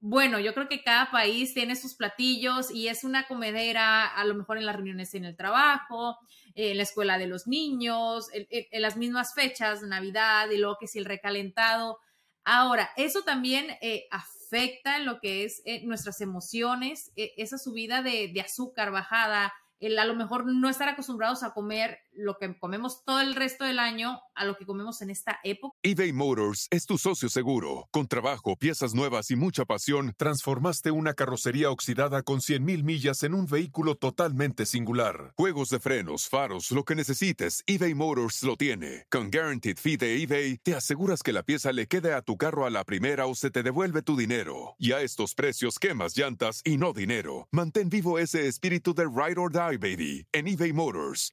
bueno, 0.01 0.41
yo 0.41 0.55
creo 0.55 0.69
que 0.69 0.83
cada 0.83 1.11
país 1.11 1.55
tiene 1.55 1.77
sus 1.77 1.95
platillos 1.95 2.71
y 2.73 2.89
es 2.89 3.05
una 3.05 3.29
comedera, 3.29 4.07
a 4.07 4.25
lo 4.25 4.35
mejor 4.35 4.57
en 4.59 4.67
las 4.67 4.75
reuniones 4.75 5.15
en 5.15 5.27
el 5.27 5.37
trabajo, 5.37 6.19
en 6.55 6.77
la 6.77 6.83
escuela 6.83 7.19
de 7.19 7.27
los 7.27 7.47
niños, 7.47 8.29
en, 8.33 8.83
las 8.83 8.97
mismas 8.97 9.35
fechas, 9.35 9.83
Navidad 9.83 10.51
y 10.51 10.57
luego 10.57 10.79
que 10.81 10.89
si 10.89 10.99
el 10.99 11.05
recalentado 11.05 11.99
Ahora, 12.53 12.91
eso 12.97 13.23
también 13.23 13.67
eh, 13.81 14.09
afecta 14.11 14.97
en 14.97 15.07
lo 15.07 15.21
que 15.21 15.45
es 15.45 15.63
eh, 15.67 15.87
nuestras 15.87 16.21
emociones, 16.21 17.13
eh, 17.15 17.33
esa 17.37 17.59
subida 17.59 18.03
de, 18.03 18.35
azúcar 18.45 18.91
bajada, 18.91 19.53
el 19.79 19.97
a 19.97 20.05
lo 20.05 20.17
mejor 20.17 20.53
no 20.53 20.69
estar 20.69 20.89
acostumbrados 20.89 21.45
a 21.45 21.55
comer 21.55 22.01
lo 22.13 22.37
que 22.39 22.59
comemos 22.59 23.05
todo 23.05 23.21
el 23.21 23.35
resto 23.35 23.65
del 23.65 23.79
año 23.79 24.21
a 24.35 24.45
lo 24.45 24.57
que 24.57 24.67
comemos 24.67 25.03
en 25.03 25.11
esta 25.11 25.39
época. 25.45 25.77
eBay 25.83 26.13
Motors 26.13 26.67
es 26.71 26.87
tu 26.87 26.99
socio 26.99 27.29
seguro. 27.29 27.89
Con 27.91 28.07
trabajo, 28.07 28.57
piezas 28.57 28.95
nuevas 28.95 29.31
y 29.31 29.37
mucha 29.37 29.65
pasión, 29.65 30.15
transformaste 30.17 30.91
una 30.91 31.15
carrocería 31.15 31.71
oxidada 31.71 32.23
con 32.23 32.41
100.000 32.41 32.83
millas 32.83 33.23
en 33.23 33.35
un 33.35 33.47
vehículo 33.47 33.95
totalmente 33.95 34.67
singular. 34.67 35.33
Juegos 35.37 35.71
de 35.71 35.81
frenos, 35.81 36.29
faros, 36.29 36.71
lo 36.71 36.85
que 36.85 36.95
necesites, 36.95 37.63
eBay 37.67 37.95
Motors 37.95 38.43
lo 38.43 38.57
tiene. 38.57 39.07
Con 39.11 39.31
Guaranteed 39.31 39.79
Fee 39.79 39.97
de 39.97 40.23
eBay, 40.23 40.59
te 40.59 40.75
aseguras 40.75 41.23
que 41.23 41.33
la 41.33 41.43
pieza 41.43 41.73
le 41.73 41.87
quede 41.87 42.15
a 42.15 42.23
tu 42.23 42.37
carro 42.37 42.67
a 42.67 42.71
la 42.71 42.85
primera 42.85 43.27
o 43.27 43.35
se 43.35 43.51
te 43.51 43.63
devuelve 43.63 44.03
tu 44.03 44.17
dinero. 44.17 44.75
Y 44.79 44.93
a 44.93 45.01
estos 45.03 45.35
precios, 45.35 45.79
quemas 45.79 46.17
llantas 46.17 46.61
y 46.65 46.77
no 46.77 46.93
dinero. 46.93 47.49
Mantén 47.53 47.89
vivo 47.89 48.19
ese 48.19 48.49
espíritu 48.49 48.95
de 48.95 49.05
Ride 49.05 49.41
or 49.41 49.53
Die, 49.53 49.79
baby, 49.79 50.27
en 50.33 50.49
eBay 50.49 50.73
Motors. 50.73 51.33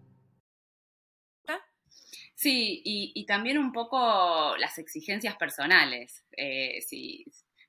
Sí, 2.41 2.81
y, 2.83 3.23
también 3.27 3.59
un 3.59 3.71
poco 3.71 4.57
las 4.57 4.79
exigencias 4.79 5.35
personales. 5.35 6.25
Eh, 6.35 6.79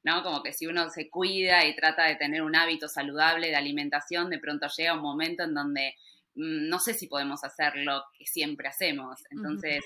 ¿no? 0.03 0.23
Como 0.23 0.43
que 0.43 0.55
si 0.55 0.67
uno 0.67 0.89
se 0.89 1.11
cuida 1.11 1.67
y 1.67 1.77
trata 1.77 2.05
de 2.07 2.17
tener 2.17 2.41
un 2.41 2.57
hábito 2.57 2.89
saludable 2.89 3.49
de 3.49 3.57
alimentación, 3.57 4.31
de 4.31 4.39
pronto 4.39 4.69
llega 4.75 4.95
un 4.95 5.03
momento 5.03 5.43
en 5.43 5.53
donde 5.53 5.95
mm, 6.37 6.71
no 6.71 6.79
sé 6.79 6.95
si 6.95 7.07
podemos 7.07 7.45
hacer 7.45 7.77
lo 7.77 8.03
que 8.19 8.25
siempre 8.25 8.67
hacemos. 8.67 9.21
Entonces, 9.29 9.85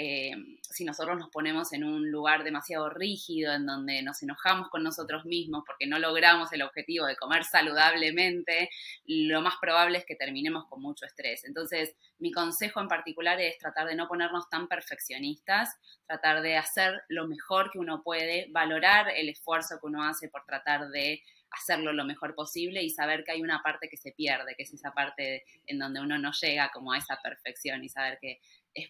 eh, 0.00 0.30
si 0.60 0.84
nosotros 0.84 1.18
nos 1.18 1.28
ponemos 1.28 1.72
en 1.72 1.82
un 1.82 2.08
lugar 2.08 2.44
demasiado 2.44 2.88
rígido, 2.88 3.52
en 3.52 3.66
donde 3.66 4.00
nos 4.00 4.22
enojamos 4.22 4.68
con 4.68 4.84
nosotros 4.84 5.24
mismos 5.24 5.64
porque 5.66 5.88
no 5.88 5.98
logramos 5.98 6.52
el 6.52 6.62
objetivo 6.62 7.06
de 7.06 7.16
comer 7.16 7.42
saludablemente, 7.42 8.70
lo 9.06 9.42
más 9.42 9.54
probable 9.60 9.98
es 9.98 10.04
que 10.04 10.14
terminemos 10.14 10.66
con 10.68 10.82
mucho 10.82 11.04
estrés. 11.04 11.44
Entonces, 11.44 11.96
mi 12.20 12.30
consejo 12.30 12.80
en 12.80 12.86
particular 12.86 13.40
es 13.40 13.58
tratar 13.58 13.88
de 13.88 13.96
no 13.96 14.06
ponernos 14.06 14.48
tan 14.48 14.68
perfeccionistas, 14.68 15.76
tratar 16.06 16.42
de 16.42 16.56
hacer 16.56 17.02
lo 17.08 17.26
mejor 17.26 17.72
que 17.72 17.80
uno 17.80 18.04
puede, 18.04 18.46
valorar 18.50 19.08
el 19.16 19.28
esfuerzo 19.28 19.80
que 19.80 19.86
uno 19.88 20.04
hace 20.04 20.28
por 20.28 20.44
tratar 20.44 20.90
de 20.90 21.22
hacerlo 21.50 21.92
lo 21.92 22.04
mejor 22.04 22.34
posible 22.34 22.82
y 22.82 22.90
saber 22.90 23.24
que 23.24 23.32
hay 23.32 23.42
una 23.42 23.62
parte 23.62 23.88
que 23.88 23.96
se 23.96 24.12
pierde, 24.12 24.54
que 24.54 24.62
es 24.62 24.72
esa 24.72 24.92
parte 24.92 25.44
en 25.66 25.78
donde 25.78 26.00
uno 26.00 26.18
no 26.18 26.32
llega 26.32 26.70
como 26.72 26.92
a 26.92 26.98
esa 26.98 27.18
perfección 27.22 27.82
y 27.84 27.88
saber 27.88 28.18
que 28.20 28.40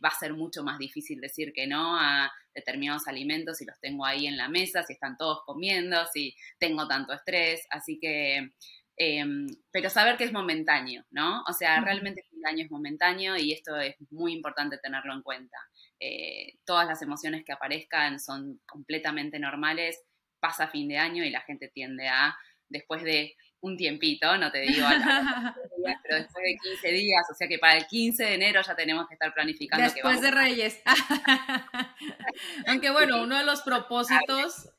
va 0.04 0.08
a 0.08 0.18
ser 0.18 0.34
mucho 0.34 0.62
más 0.62 0.78
difícil 0.78 1.20
decir 1.20 1.52
que 1.52 1.66
no 1.66 1.98
a 1.98 2.30
determinados 2.54 3.06
alimentos 3.08 3.58
si 3.58 3.64
los 3.64 3.78
tengo 3.80 4.04
ahí 4.04 4.26
en 4.26 4.36
la 4.36 4.48
mesa, 4.48 4.82
si 4.82 4.94
están 4.94 5.16
todos 5.16 5.40
comiendo, 5.44 5.96
si 6.12 6.34
tengo 6.58 6.86
tanto 6.88 7.12
estrés, 7.12 7.66
así 7.70 7.98
que, 8.00 8.50
em, 8.96 9.46
pero 9.70 9.90
saber 9.90 10.16
que 10.16 10.24
es 10.24 10.32
momentáneo, 10.32 11.04
¿no? 11.10 11.42
O 11.48 11.52
sea, 11.52 11.80
realmente 11.80 12.24
el 12.32 12.40
daño 12.40 12.64
es 12.64 12.70
momentáneo 12.70 13.36
y 13.36 13.52
esto 13.52 13.76
es 13.76 13.94
muy 14.10 14.32
importante 14.32 14.78
tenerlo 14.78 15.14
en 15.14 15.22
cuenta. 15.22 15.56
Eh, 16.00 16.54
todas 16.64 16.86
las 16.86 17.00
emociones 17.02 17.44
que 17.44 17.52
aparezcan 17.52 18.18
son 18.18 18.60
completamente 18.66 19.38
normales, 19.38 20.02
pasa 20.40 20.68
fin 20.68 20.88
de 20.88 20.98
año 20.98 21.24
y 21.24 21.30
la 21.30 21.42
gente 21.42 21.68
tiende 21.68 22.08
a, 22.08 22.36
después 22.68 23.02
de 23.02 23.34
un 23.60 23.76
tiempito, 23.76 24.36
no 24.38 24.50
te 24.50 24.60
digo, 24.60 24.86
pero 26.02 26.16
después 26.16 26.44
de 26.44 26.56
15 26.62 26.88
días, 26.92 27.26
o 27.30 27.34
sea 27.34 27.48
que 27.48 27.58
para 27.58 27.76
el 27.76 27.86
15 27.86 28.22
de 28.22 28.34
enero 28.34 28.62
ya 28.62 28.76
tenemos 28.76 29.08
que 29.08 29.14
estar 29.14 29.34
planificando. 29.34 29.84
Después 29.84 30.20
de 30.20 30.30
Reyes. 30.30 30.80
Aunque 32.66 32.90
bueno, 32.90 33.22
uno 33.22 33.36
de 33.36 33.44
los 33.44 33.62
propósitos 33.62 34.70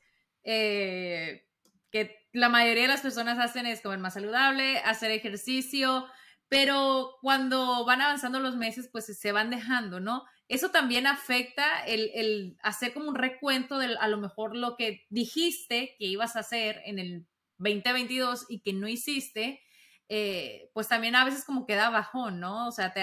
eh, 0.44 1.46
que 1.90 2.28
la 2.32 2.48
mayoría 2.48 2.82
de 2.82 2.88
las 2.88 3.02
personas 3.02 3.38
hacen 3.38 3.66
es 3.66 3.80
comer 3.80 3.98
más 3.98 4.14
saludable, 4.14 4.78
hacer 4.78 5.10
ejercicio, 5.10 6.06
pero 6.48 7.16
cuando 7.20 7.84
van 7.84 8.00
avanzando 8.00 8.40
los 8.40 8.56
meses, 8.56 8.88
pues 8.90 9.06
se 9.06 9.32
van 9.32 9.50
dejando, 9.50 10.00
¿no? 10.00 10.24
Eso 10.48 10.70
también 10.70 11.06
afecta 11.06 11.84
el, 11.84 12.10
el 12.14 12.56
hacer 12.62 12.92
como 12.92 13.08
un 13.08 13.14
recuento 13.14 13.78
de 13.78 13.96
a 14.00 14.08
lo 14.08 14.18
mejor 14.18 14.56
lo 14.56 14.76
que 14.76 15.06
dijiste 15.08 15.94
que 15.98 16.06
ibas 16.06 16.34
a 16.34 16.40
hacer 16.40 16.82
en 16.84 16.98
el 16.98 17.26
2022 17.60 18.46
y 18.48 18.60
que 18.60 18.72
no 18.72 18.88
hiciste, 18.88 19.60
eh, 20.08 20.70
pues 20.74 20.88
también 20.88 21.14
a 21.14 21.24
veces 21.24 21.44
como 21.44 21.66
queda 21.66 21.90
bajón, 21.90 22.40
¿no? 22.40 22.66
O 22.66 22.72
sea, 22.72 22.92
te, 22.92 23.02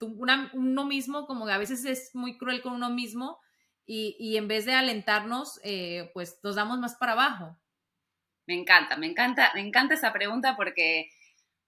uno 0.00 0.86
mismo 0.86 1.26
como 1.26 1.46
que 1.46 1.52
a 1.52 1.58
veces 1.58 1.84
es 1.84 2.10
muy 2.14 2.38
cruel 2.38 2.62
con 2.62 2.72
uno 2.72 2.90
mismo 2.90 3.38
y, 3.86 4.36
en 4.36 4.46
vez 4.46 4.66
de 4.66 4.74
alentarnos, 4.74 5.58
eh, 5.64 6.10
pues 6.14 6.38
nos 6.44 6.54
damos 6.54 6.78
más 6.78 6.94
para 6.94 7.12
abajo. 7.12 7.58
Me 8.46 8.54
encanta, 8.54 8.96
me 8.96 9.06
encanta, 9.06 9.50
me 9.54 9.60
encanta 9.60 9.94
esa 9.94 10.12
pregunta 10.12 10.54
porque, 10.56 11.10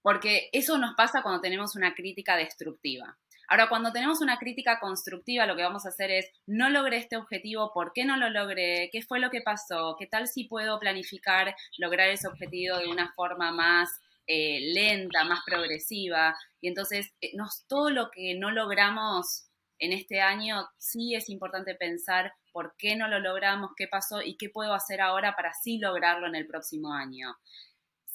porque 0.03 0.49
eso 0.53 0.79
nos 0.79 0.95
pasa 0.95 1.23
cuando 1.23 1.41
tenemos 1.41 1.75
una 1.75 1.95
crítica 1.95 2.37
destructiva. 2.37 3.19
Ahora, 3.49 3.69
cuando 3.69 3.93
tenemos 3.93 4.21
una 4.21 4.39
crítica 4.39 4.79
constructiva, 4.81 5.47
lo 5.47 5.57
que 5.57 5.63
vamos 5.63 5.85
a 5.85 5.91
hacer 5.91 6.11
es, 6.11 6.27
no 6.47 6.71
logré 6.71 6.97
este 6.99 7.17
objetivo, 7.17 7.73
¿por 7.73 7.93
qué 7.93 8.05
no 8.05 8.17
lo 8.17 8.31
logré? 8.31 8.89
¿Qué 8.93 9.03
fue 9.03 9.21
lo 9.21 9.31
que 9.31 9.43
pasó? 9.43 9.97
¿Qué 9.99 10.07
tal 10.07 10.29
si 10.29 10.45
puedo 10.45 10.79
planificar 10.79 11.55
lograr 11.79 12.09
ese 12.09 12.29
objetivo 12.29 12.79
de 12.79 12.89
una 12.89 13.13
forma 13.15 13.53
más 13.53 13.91
eh, 14.27 14.61
lenta, 14.75 15.25
más 15.25 15.41
progresiva? 15.45 16.37
Y 16.61 16.69
entonces, 16.69 17.13
eh, 17.21 17.33
todo 17.69 17.91
lo 17.91 18.11
que 18.11 18.35
no 18.35 18.51
logramos 18.51 19.49
en 19.79 19.93
este 19.93 20.21
año, 20.21 20.69
sí 20.79 21.15
es 21.15 21.29
importante 21.29 21.75
pensar 21.75 22.33
por 22.53 22.75
qué 22.79 22.95
no 22.97 23.09
lo 23.09 23.19
logramos, 23.19 23.73
qué 23.77 23.89
pasó 23.89 24.23
y 24.23 24.37
qué 24.37 24.49
puedo 24.49 24.75
hacer 24.75 25.01
ahora 25.01 25.35
para 25.35 25.53
sí 25.55 25.79
lograrlo 25.79 26.29
en 26.29 26.37
el 26.37 26.47
próximo 26.47 26.93
año 26.95 27.37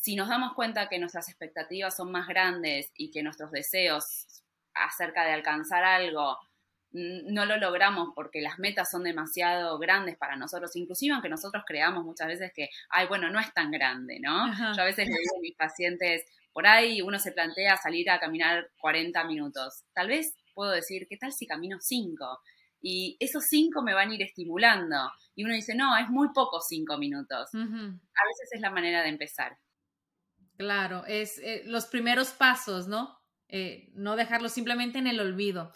si 0.08 0.16
nos 0.16 0.30
damos 0.30 0.54
cuenta 0.54 0.88
que 0.88 1.00
nuestras 1.00 1.28
expectativas 1.28 1.98
son 1.98 2.14
más 2.14 2.30
grandes 2.30 2.92
y 2.96 3.12
que 3.12 3.24
nuestros 3.24 3.52
deseos 3.52 4.26
acerca 4.86 5.24
de 5.26 5.32
alcanzar 5.32 5.84
algo, 5.84 6.38
no 6.92 7.46
lo 7.46 7.58
logramos 7.58 8.10
porque 8.16 8.42
las 8.42 8.60
metas 8.60 8.90
son 8.90 9.04
demasiado 9.04 9.78
grandes 9.78 10.18
para 10.18 10.36
nosotros, 10.36 10.76
inclusive 10.76 11.14
aunque 11.14 11.30
nosotros 11.30 11.64
creamos 11.66 12.04
muchas 12.04 12.28
veces 12.28 12.52
que, 12.56 12.70
ay, 12.90 13.08
bueno, 13.08 13.30
no 13.30 13.40
es 13.40 13.54
tan 13.54 13.72
grande, 13.72 14.20
¿no? 14.20 14.48
Yo 14.74 14.82
a 14.82 14.86
veces 14.86 15.08
le 15.08 15.14
digo 15.14 15.38
a 15.38 15.42
mis 15.42 15.56
pacientes, 15.56 16.26
por 16.54 16.66
ahí 16.66 17.02
uno 17.02 17.20
se 17.20 17.34
plantea 17.34 17.78
salir 17.78 18.10
a 18.10 18.20
caminar 18.20 18.72
40 18.80 19.24
minutos. 19.26 19.84
Tal 19.94 20.08
vez 20.08 20.34
puedo 20.54 20.72
decir, 20.72 21.08
¿qué 21.10 21.18
tal 21.18 21.32
si 21.32 21.46
camino 21.46 21.78
5? 21.80 22.40
Y 22.82 23.18
esos 23.20 23.44
5 23.50 23.82
me 23.84 23.94
van 23.94 24.10
a 24.10 24.16
ir 24.16 24.22
estimulando. 24.22 24.96
Y 25.36 25.44
uno 25.44 25.54
dice, 25.54 25.76
no, 25.76 25.96
es 25.98 26.10
muy 26.10 26.30
poco 26.34 26.62
5 26.62 26.98
minutos. 26.98 27.54
A 27.54 27.58
veces 27.60 28.50
es 28.52 28.62
la 28.62 28.72
manera 28.72 29.04
de 29.04 29.10
empezar. 29.10 29.58
Claro, 30.58 31.06
es 31.06 31.38
eh, 31.40 31.62
los 31.66 31.86
primeros 31.86 32.32
pasos, 32.32 32.88
¿no? 32.88 33.20
Eh, 33.50 33.90
no 33.94 34.16
dejarlo 34.16 34.50
simplemente 34.50 35.00
en 35.00 35.08
el 35.08 35.20
olvido. 35.20 35.72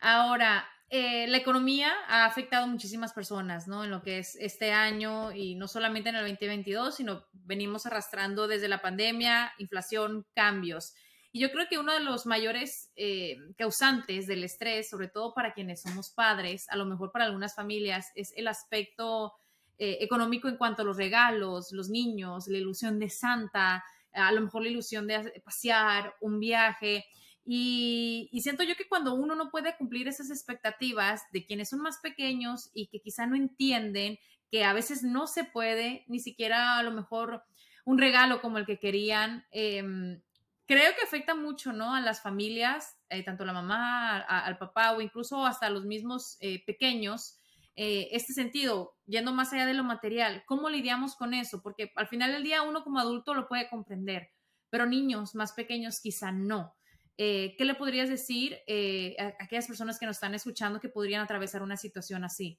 Ahora, 0.00 0.68
eh, 0.90 1.26
la 1.26 1.38
economía 1.38 1.92
ha 2.06 2.24
afectado 2.24 2.64
a 2.64 2.68
muchísimas 2.68 3.12
personas, 3.12 3.66
¿no? 3.66 3.82
En 3.82 3.90
lo 3.90 4.02
que 4.02 4.18
es 4.18 4.36
este 4.36 4.72
año 4.72 5.32
y 5.32 5.56
no 5.56 5.66
solamente 5.66 6.10
en 6.10 6.16
el 6.16 6.28
2022, 6.28 6.94
sino 6.94 7.26
venimos 7.32 7.86
arrastrando 7.86 8.46
desde 8.46 8.68
la 8.68 8.80
pandemia, 8.80 9.52
inflación, 9.58 10.26
cambios. 10.34 10.94
Y 11.32 11.40
yo 11.40 11.50
creo 11.50 11.66
que 11.68 11.78
uno 11.78 11.92
de 11.92 12.00
los 12.00 12.24
mayores 12.26 12.92
eh, 12.94 13.36
causantes 13.58 14.26
del 14.28 14.44
estrés, 14.44 14.88
sobre 14.88 15.08
todo 15.08 15.34
para 15.34 15.52
quienes 15.52 15.82
somos 15.82 16.10
padres, 16.10 16.66
a 16.70 16.76
lo 16.76 16.86
mejor 16.86 17.10
para 17.10 17.24
algunas 17.24 17.54
familias, 17.54 18.12
es 18.14 18.32
el 18.36 18.48
aspecto 18.48 19.32
económico 19.78 20.48
en 20.48 20.56
cuanto 20.56 20.80
a 20.80 20.84
los 20.86 20.96
regalos, 20.96 21.70
los 21.70 21.90
niños, 21.90 22.48
la 22.48 22.56
ilusión 22.56 22.98
de 22.98 23.10
Santa, 23.10 23.84
a 24.16 24.32
lo 24.32 24.40
mejor 24.40 24.62
la 24.62 24.70
ilusión 24.70 25.06
de 25.06 25.42
pasear, 25.44 26.14
un 26.20 26.40
viaje. 26.40 27.04
Y, 27.44 28.28
siento 28.42 28.64
yo 28.64 28.74
que 28.74 28.88
cuando 28.88 29.14
uno 29.14 29.36
no 29.36 29.50
puede 29.50 29.76
cumplir 29.76 30.08
esas 30.08 30.30
expectativas 30.30 31.22
de 31.32 31.44
quienes 31.44 31.68
son 31.68 31.80
más 31.80 31.98
pequeños 32.02 32.70
y 32.74 32.88
que 32.88 33.00
quizá 33.00 33.26
no 33.26 33.36
entienden 33.36 34.18
que 34.50 34.64
a 34.64 34.72
veces 34.72 35.02
no 35.02 35.26
se 35.26 35.44
puede, 35.44 36.04
ni 36.08 36.18
siquiera 36.18 36.78
a 36.78 36.82
lo 36.82 36.90
mejor 36.90 37.44
un 37.84 37.98
regalo 37.98 38.40
como 38.40 38.58
el 38.58 38.66
que 38.66 38.80
querían, 38.80 39.44
em, 39.52 40.20
creo 40.66 40.92
que 40.96 41.02
afecta 41.02 41.34
mucho, 41.36 41.72
¿no? 41.72 41.94
A 41.94 42.00
las 42.00 42.20
familias, 42.20 42.96
eh, 43.10 43.22
tanto 43.22 43.44
la 43.44 43.52
mamá, 43.52 44.18
al 44.18 44.58
papá 44.58 44.92
o 44.92 45.00
incluso 45.00 45.46
hasta 45.46 45.70
los 45.70 45.84
mismos 45.84 46.36
eh, 46.40 46.64
pequeños, 46.66 47.38
eh, 47.76 48.08
este 48.12 48.32
sentido, 48.32 48.96
yendo 49.04 49.34
más 49.34 49.52
allá 49.52 49.66
de 49.66 49.74
lo 49.74 49.84
material, 49.84 50.42
¿cómo 50.46 50.70
lidiamos 50.70 51.14
con 51.14 51.34
eso? 51.34 51.60
Porque 51.62 51.92
al 51.96 52.08
final 52.08 52.32
del 52.32 52.42
día 52.42 52.62
uno 52.62 52.82
como 52.82 52.98
adulto 52.98 53.34
lo 53.34 53.48
puede 53.48 53.68
comprender, 53.68 54.30
pero 54.70 54.86
niños 54.86 55.34
más 55.34 55.52
pequeños 55.52 56.00
quizá 56.00 56.32
no. 56.32 56.74
Eh, 57.18 57.54
¿Qué 57.58 57.66
le 57.66 57.74
podrías 57.74 58.08
decir 58.08 58.56
eh, 58.66 59.14
a, 59.18 59.34
aquellas 59.44 59.66
personas 59.66 59.98
que 59.98 60.06
nos 60.06 60.16
están 60.16 60.34
escuchando 60.34 60.80
que 60.80 60.88
podrían 60.88 61.22
atravesar 61.22 61.62
una 61.62 61.76
situación 61.76 62.24
así? 62.24 62.58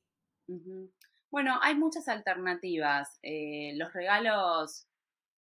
Bueno, 1.31 1.59
hay 1.63 1.75
muchas 1.75 2.07
alternativas. 2.07 3.19
los 3.73 3.91
regalos 3.93 4.87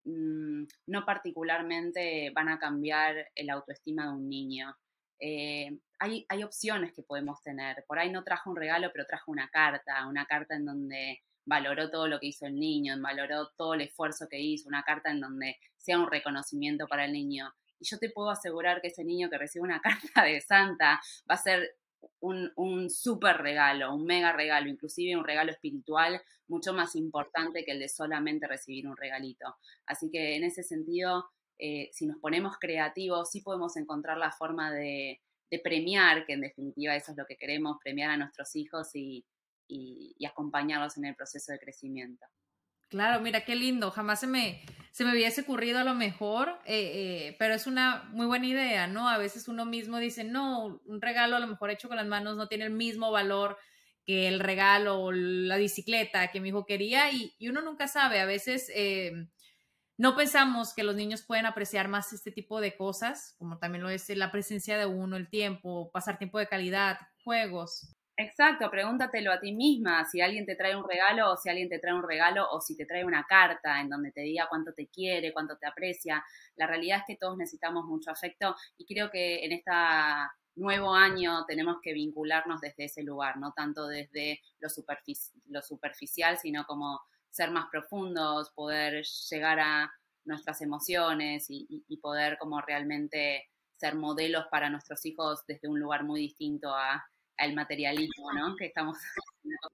mm, 0.06 0.64
no 0.88 1.06
particularmente 1.06 2.32
van 2.34 2.48
a 2.48 2.60
cambiar 2.60 3.28
el 3.36 3.50
autoestima 3.50 4.06
de 4.06 4.14
un 4.14 4.30
niño. 4.30 4.74
Hay, 6.00 6.26
hay, 6.30 6.44
opciones 6.44 6.94
que 6.94 7.04
podemos 7.04 7.42
tener. 7.42 7.84
Por 7.88 8.00
ahí 8.00 8.12
no 8.12 8.24
trajo 8.24 8.50
un 8.50 8.56
regalo, 8.56 8.90
pero 8.92 9.06
trajo 9.06 9.32
una 9.32 9.50
carta, 9.50 10.08
una 10.08 10.26
carta 10.26 10.56
en 10.56 10.66
donde 10.66 11.22
valoró 11.46 11.90
todo 11.90 12.08
lo 12.08 12.20
que 12.20 12.28
hizo 12.28 12.46
el 12.48 12.56
niño, 12.56 12.96
valoró 13.00 13.50
todo 13.58 13.76
el 13.76 13.82
esfuerzo 13.82 14.28
que 14.30 14.40
hizo, 14.40 14.68
una 14.68 14.84
carta 14.84 15.12
en 15.12 15.22
donde 15.22 15.58
sea 15.78 16.00
un 16.00 16.10
reconocimiento 16.10 16.88
para 16.88 17.06
el 17.06 17.14
niño. 17.14 17.54
Y 17.80 17.86
yo 17.86 17.98
te 18.00 18.10
puedo 18.10 18.30
asegurar 18.30 18.82
que 18.82 18.88
ese 18.88 19.04
niño 19.04 19.30
que 19.30 19.38
recibe 19.38 19.64
una 19.64 19.82
carta 19.82 20.24
de 20.24 20.42
Santa 20.42 21.00
va 21.30 21.36
a 21.36 21.38
ser 21.38 21.76
un, 22.20 22.52
un 22.56 22.90
súper 22.90 23.38
regalo, 23.38 23.94
un 23.94 24.06
mega 24.06 24.32
regalo, 24.32 24.70
inclusive 24.70 25.16
un 25.16 25.26
regalo 25.26 25.52
espiritual 25.52 26.22
mucho 26.48 26.74
más 26.74 26.96
importante 26.96 27.64
que 27.64 27.72
el 27.72 27.80
de 27.80 27.90
solamente 27.90 28.48
recibir 28.48 28.88
un 28.88 28.98
regalito. 28.98 29.56
Así 29.86 30.10
que 30.12 30.36
en 30.36 30.44
ese 30.44 30.64
sentido, 30.64 31.26
eh, 31.58 31.90
si 31.94 32.06
nos 32.06 32.18
ponemos 32.18 32.58
creativos, 32.60 33.32
sí 33.32 33.42
podemos 33.42 33.78
encontrar 33.78 34.18
la 34.18 34.32
forma 34.32 34.72
de, 34.72 35.22
de, 35.50 35.60
premiar, 35.60 36.26
que 36.26 36.34
en 36.34 36.42
definitiva 36.42 36.96
eso 36.96 37.12
es 37.12 37.18
lo 37.18 37.26
que 37.26 37.38
queremos, 37.38 37.78
premiar 37.82 38.12
a 38.12 38.18
nuestros 38.18 38.56
hijos 38.56 38.90
y, 38.94 39.26
y, 39.68 40.26
acompañarlos 40.26 40.98
en 40.98 41.06
el 41.06 41.16
proceso 41.16 41.52
de 41.52 41.60
crecimiento. 41.60 42.26
Claro, 42.90 43.22
mira 43.22 43.46
qué 43.46 43.56
lindo. 43.56 43.90
Jamás 43.90 44.20
se 44.20 44.28
me, 44.28 44.62
se 44.92 45.04
me 45.04 45.12
hubiese 45.12 45.42
ocurrido 45.42 45.80
a 45.80 45.84
lo 45.84 45.96
mejor, 45.96 46.60
eh, 46.66 47.30
eh, 47.30 47.36
pero 47.40 47.56
es 47.56 47.68
una 47.68 48.04
muy 48.12 48.28
buena 48.28 48.46
idea, 48.46 48.88
¿no? 48.88 49.10
A 49.10 49.18
veces 49.18 49.48
uno 49.48 49.66
mismo 49.66 49.98
dice, 49.98 50.24
no, 50.24 50.82
un 50.86 51.02
regalo 51.02 51.36
a 51.36 51.40
lo 51.40 51.48
mejor 51.48 51.72
hecho 51.72 51.88
con 51.88 51.98
las 51.98 52.06
manos 52.06 52.38
no 52.38 52.48
tiene 52.48 52.66
el 52.66 52.72
mismo 52.72 53.12
valor 53.12 53.58
que 54.06 54.28
el 54.28 54.40
regalo 54.40 55.02
o 55.02 55.12
la 55.12 55.58
bicicleta 55.58 56.30
que 56.30 56.40
mi 56.40 56.50
hijo 56.50 56.66
quería 56.66 57.12
y, 57.12 57.34
uno 57.50 57.62
nunca 57.62 57.88
sabe. 57.88 58.20
A 58.20 58.26
veces 58.26 58.72
eh, 58.74 59.28
no 59.98 60.16
pensamos 60.16 60.74
que 60.74 60.84
los 60.84 60.96
niños 60.96 61.24
pueden 61.24 61.46
apreciar 61.46 61.88
más 61.88 62.12
este 62.12 62.32
tipo 62.32 62.60
de 62.60 62.76
cosas, 62.76 63.36
como 63.38 63.60
también 63.60 63.84
lo 63.84 63.90
es 63.90 64.10
la 64.10 64.32
presencia 64.32 64.78
de 64.78 64.86
uno, 64.86 65.16
el 65.16 65.30
tiempo, 65.30 65.90
pasar 65.92 66.18
tiempo 66.18 66.38
de 66.38 66.48
calidad, 66.48 66.98
juegos. 67.24 67.96
Exacto, 68.18 68.70
pregúntatelo 68.72 69.32
a 69.32 69.42
ti 69.42 69.52
misma, 69.52 70.06
si 70.06 70.22
alguien 70.22 70.46
te 70.46 70.56
trae 70.56 70.76
un 70.76 70.88
regalo 70.88 71.32
o 71.32 71.38
si 71.38 71.50
alguien 71.50 71.68
te 71.68 71.80
trae 71.80 71.94
un 71.94 72.08
regalo 72.08 72.50
o 72.50 72.62
si 72.62 72.78
te 72.78 72.86
trae 72.86 73.04
una 73.04 73.26
carta 73.26 73.82
en 73.82 73.90
donde 73.90 74.12
te 74.12 74.22
diga 74.22 74.48
cuánto 74.50 74.74
te 74.74 74.88
quiere, 74.88 75.34
cuánto 75.34 75.58
te 75.58 75.68
aprecia. 75.68 76.24
La 76.56 76.66
realidad 76.66 77.00
es 77.00 77.04
que 77.08 77.18
todos 77.18 77.38
necesitamos 77.38 77.86
mucho 77.86 78.12
afecto 78.12 78.56
y 78.78 78.86
creo 78.86 79.12
que 79.12 79.44
en 79.44 79.52
este 79.52 79.72
nuevo 80.56 80.94
año 80.94 81.46
tenemos 81.46 81.78
que 81.82 81.92
vincularnos 81.94 82.62
desde 82.62 82.86
ese 82.86 83.04
lugar, 83.04 83.36
no 83.38 83.52
tanto 83.52 83.88
desde 83.88 84.40
lo, 84.60 84.70
lo 85.50 85.62
superficial, 85.62 86.38
sino 86.38 86.66
como 86.66 87.02
ser 87.36 87.52
más 87.52 87.68
profundos, 87.72 88.52
poder 88.56 89.04
llegar 89.30 89.60
a 89.60 89.92
nuestras 90.24 90.62
emociones 90.62 91.48
y, 91.50 91.68
y 91.88 91.98
poder 91.98 92.38
como 92.40 92.62
realmente 92.62 93.50
ser 93.78 93.96
modelos 93.96 94.46
para 94.50 94.70
nuestros 94.70 95.06
hijos 95.06 95.44
desde 95.48 95.68
un 95.68 95.80
lugar 95.80 96.04
muy 96.04 96.22
distinto 96.22 96.74
a 96.74 97.06
al 97.38 97.54
materialismo, 97.54 98.34
¿no? 98.34 98.56
Que 98.56 98.66
estamos... 98.66 98.98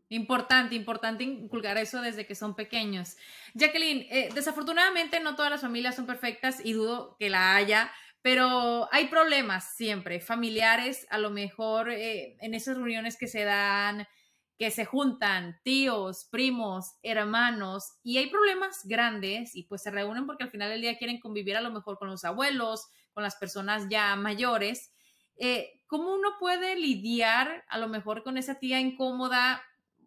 Importante, 0.09 0.75
importante 0.75 1.23
inculcar 1.23 1.77
eso 1.77 2.01
desde 2.01 2.25
que 2.25 2.35
son 2.35 2.55
pequeños. 2.55 3.15
Jacqueline, 3.53 4.07
eh, 4.09 4.29
desafortunadamente 4.33 5.19
no 5.19 5.35
todas 5.35 5.51
las 5.51 5.61
familias 5.61 5.95
son 5.95 6.05
perfectas 6.05 6.59
y 6.63 6.73
dudo 6.73 7.15
que 7.17 7.29
la 7.29 7.55
haya, 7.55 7.91
pero 8.21 8.89
hay 8.91 9.07
problemas 9.07 9.75
siempre, 9.75 10.19
familiares, 10.19 11.07
a 11.09 11.17
lo 11.17 11.29
mejor 11.29 11.89
eh, 11.89 12.35
en 12.41 12.53
esas 12.53 12.77
reuniones 12.77 13.17
que 13.17 13.27
se 13.27 13.43
dan, 13.43 14.07
que 14.61 14.69
se 14.69 14.85
juntan 14.85 15.59
tíos, 15.63 16.27
primos, 16.29 16.91
hermanos, 17.01 17.93
y 18.03 18.19
hay 18.19 18.29
problemas 18.29 18.81
grandes 18.83 19.55
y 19.55 19.63
pues 19.63 19.81
se 19.81 19.89
reúnen 19.89 20.27
porque 20.27 20.43
al 20.43 20.51
final 20.51 20.69
del 20.69 20.81
día 20.81 20.99
quieren 20.99 21.19
convivir 21.19 21.57
a 21.57 21.61
lo 21.61 21.71
mejor 21.71 21.97
con 21.97 22.09
los 22.09 22.23
abuelos, 22.25 22.85
con 23.11 23.23
las 23.23 23.37
personas 23.37 23.87
ya 23.89 24.15
mayores 24.15 24.91
eh, 25.43 25.81
¿cómo 25.87 26.13
uno 26.13 26.29
puede 26.39 26.75
lidiar 26.75 27.65
a 27.67 27.79
lo 27.79 27.87
mejor 27.87 28.21
con 28.21 28.37
esa 28.37 28.59
tía 28.59 28.79
incómoda? 28.79 29.63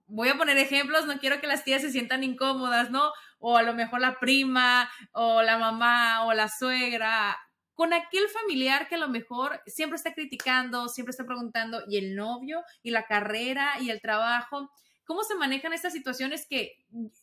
Voy 0.06 0.28
a 0.28 0.36
poner 0.36 0.56
ejemplos, 0.58 1.06
no 1.06 1.18
quiero 1.18 1.40
que 1.40 1.48
las 1.48 1.64
tías 1.64 1.82
se 1.82 1.90
sientan 1.90 2.22
incómodas, 2.22 2.92
¿no? 2.92 3.10
O 3.40 3.56
a 3.56 3.64
lo 3.64 3.74
mejor 3.74 4.00
la 4.00 4.20
prima, 4.20 4.88
o 5.10 5.42
la 5.42 5.58
mamá, 5.58 6.24
o 6.24 6.32
la 6.32 6.48
suegra, 6.48 7.36
con 7.74 7.92
aquel 7.92 8.28
familiar 8.28 8.88
que 8.88 8.94
a 8.94 8.98
lo 8.98 9.08
mejor 9.08 9.60
siempre 9.66 9.96
está 9.96 10.14
criticando, 10.14 10.88
siempre 10.88 11.10
está 11.10 11.24
preguntando, 11.24 11.82
¿y 11.88 11.98
el 11.98 12.14
novio? 12.14 12.62
¿Y 12.82 12.90
la 12.90 13.06
carrera? 13.06 13.80
¿Y 13.80 13.90
el 13.90 14.00
trabajo? 14.00 14.70
¿Cómo 15.06 15.22
se 15.22 15.34
manejan 15.34 15.74
estas 15.74 15.92
situaciones 15.92 16.46
que 16.48 16.72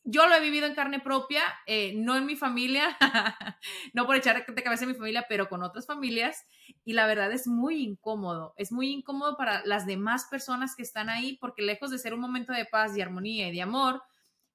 yo 0.03 0.27
lo 0.27 0.35
he 0.35 0.39
vivido 0.39 0.67
en 0.67 0.75
carne 0.75 0.99
propia, 0.99 1.41
eh, 1.65 1.93
no 1.95 2.15
en 2.15 2.27
mi 2.27 2.35
familia, 2.35 2.95
no 3.93 4.05
por 4.05 4.15
echar 4.15 4.45
de 4.45 4.63
cabeza 4.63 4.83
en 4.83 4.91
mi 4.91 4.95
familia, 4.95 5.25
pero 5.27 5.49
con 5.49 5.63
otras 5.63 5.87
familias? 5.87 6.45
Y 6.85 6.93
la 6.93 7.07
verdad 7.07 7.31
es 7.31 7.47
muy 7.47 7.81
incómodo, 7.81 8.53
es 8.57 8.71
muy 8.71 8.91
incómodo 8.91 9.35
para 9.35 9.65
las 9.65 9.87
demás 9.87 10.27
personas 10.29 10.75
que 10.75 10.83
están 10.83 11.09
ahí, 11.09 11.37
porque 11.37 11.63
lejos 11.63 11.89
de 11.89 11.97
ser 11.97 12.13
un 12.13 12.19
momento 12.19 12.53
de 12.53 12.65
paz 12.65 12.95
y 12.95 13.01
armonía 13.01 13.47
y 13.47 13.51
de 13.51 13.63
amor, 13.63 14.03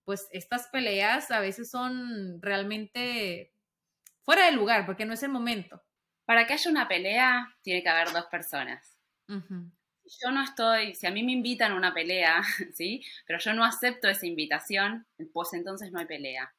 pues 0.04 0.28
estas 0.30 0.68
peleas 0.68 1.32
a 1.32 1.40
veces 1.40 1.68
son 1.68 2.40
realmente 2.40 3.55
fuera 4.26 4.44
de 4.44 4.52
lugar, 4.52 4.84
porque 4.84 5.06
no 5.06 5.14
es 5.14 5.22
el 5.22 5.30
momento. 5.30 5.82
Para 6.26 6.46
que 6.46 6.52
haya 6.52 6.70
una 6.70 6.86
pelea, 6.86 7.56
tiene 7.62 7.82
que 7.82 7.88
haber 7.88 8.12
dos 8.12 8.26
personas 8.26 8.96
yo 10.20 10.30
no 10.30 10.42
estoy, 10.42 10.94
si 10.94 11.06
a 11.06 11.10
mí 11.10 11.22
me 11.22 11.32
invitan 11.32 11.72
a 11.72 11.76
una 11.76 11.92
pelea, 11.92 12.42
¿sí? 12.74 13.02
Pero 13.26 13.38
yo 13.38 13.54
no 13.54 13.64
acepto 13.64 14.08
esa 14.08 14.26
invitación, 14.26 15.06
pues 15.32 15.52
entonces 15.52 15.92
no 15.92 15.98
hay 15.98 16.06
pelea. 16.06 16.52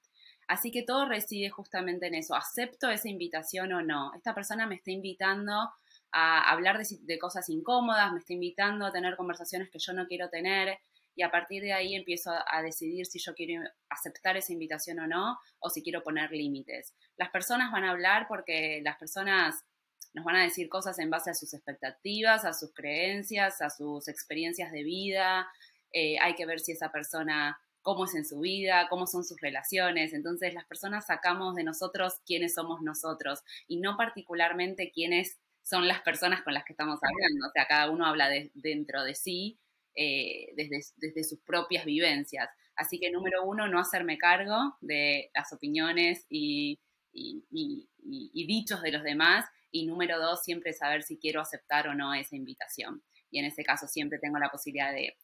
Así 0.48 0.72
que 0.72 0.84
todo 0.84 1.06
reside 1.06 1.50
justamente 1.50 2.08
en 2.08 2.16
eso, 2.16 2.36
acepto 2.36 2.90
esa 2.90 3.10
invitación 3.10 3.74
o 3.74 3.82
no. 3.82 4.14
Esta 4.16 4.34
persona 4.34 4.66
me 4.66 4.76
está 4.76 4.92
invitando 4.92 5.70
a 6.14 6.50
hablar 6.50 6.78
de, 6.78 7.20
cosas 7.20 7.50
incómodas, 7.50 8.14
me 8.14 8.20
está 8.20 8.34
invitando 8.34 8.86
a 8.86 8.92
tener 8.92 9.18
conversaciones 9.18 9.70
que 9.70 9.80
yo 9.80 9.92
no 9.92 10.08
quiero 10.08 10.30
tener 10.30 10.80
y 11.18 11.24
a 11.24 11.32
partir 11.32 11.64
de 11.64 11.74
ahí 11.74 11.96
empiezo 11.96 12.32
a 12.32 12.62
decidir 12.62 13.08
si 13.08 13.18
yo 13.18 13.34
quiero 13.34 13.68
aceptar 13.90 14.38
esa 14.38 14.54
invitación 14.54 15.00
o 15.00 15.08
no 15.08 15.40
o 15.58 15.70
si 15.72 15.82
quiero 15.82 16.04
poner 16.04 16.30
límites. 16.32 16.94
Las 17.18 17.32
personas 17.32 17.72
van 17.72 17.84
a 17.84 17.92
hablar 17.92 18.28
porque 18.30 18.82
las 18.84 18.98
personas 18.98 19.66
nos 20.14 20.24
van 20.24 20.36
a 20.36 20.44
decir 20.44 20.70
cosas 20.70 21.00
en 21.00 21.10
base 21.10 21.32
a 21.32 21.34
sus 21.34 21.56
expectativas, 21.56 22.46
a 22.46 22.54
sus 22.54 22.72
creencias, 22.72 23.64
a 23.64 23.72
sus 23.72 24.08
experiencias 24.08 24.72
de 24.72 24.84
vida. 24.84 25.48
Eh, 25.92 26.18
hay 26.22 26.36
que 26.36 26.46
ver 26.46 26.60
si 26.60 26.74
esa 26.74 26.92
persona, 26.92 27.60
cómo 27.82 28.06
es 28.06 28.14
en 28.14 28.24
su 28.24 28.40
vida, 28.42 28.86
cómo 28.88 29.08
son 29.08 29.24
sus 29.24 29.42
relaciones. 29.42 30.14
Entonces 30.14 30.54
las 30.54 30.66
personas 30.66 31.08
sacamos 31.08 31.56
de 31.56 31.64
nosotros 31.64 32.22
quiénes 32.28 32.54
somos 32.54 32.84
nosotros 32.84 33.42
y 33.68 33.78
no 33.78 33.98
particularmente 33.98 34.92
quiénes 34.92 35.40
son 35.64 35.88
las 35.88 36.02
personas 36.02 36.44
con 36.44 36.54
las 36.54 36.64
que 36.64 36.74
estamos 36.74 37.00
hablando. 37.02 37.48
O 37.48 37.52
sea, 37.52 37.66
cada 37.66 37.90
uno 37.90 38.06
habla 38.06 38.30
dentro 38.54 39.04
de 39.04 39.16
sí, 39.16 39.60
eh, 39.98 40.54
desde, 40.56 40.80
desde 40.96 41.24
sus 41.26 41.42
propias 41.42 41.84
vivencias. 41.84 42.48
Así 42.76 43.00
que 43.00 43.12
número 43.12 43.44
uno, 43.44 43.68
no 43.68 43.80
hacerme 43.80 44.18
cargo 44.18 44.78
de 44.80 45.30
las 45.34 45.52
opiniones 45.52 46.26
y, 46.30 46.80
y 47.12 48.48
dichos 48.48 48.82
de 48.82 48.92
los 48.92 49.04
demás 49.04 49.46
y 49.72 49.86
número 49.86 50.20
dos, 50.20 50.44
siempre 50.44 50.74
saber 50.74 51.04
si 51.04 51.18
quiero 51.18 51.42
aceptar 51.42 51.88
o 51.88 51.94
no 51.94 52.14
esa 52.14 52.36
invitación. 52.36 53.04
Y 53.30 53.40
en 53.40 53.46
ese 53.46 53.64
caso 53.64 53.88
siempre 53.88 54.20
tengo 54.20 54.40
la 54.40 54.50
posibilidad 54.50 54.94
de 54.94 55.18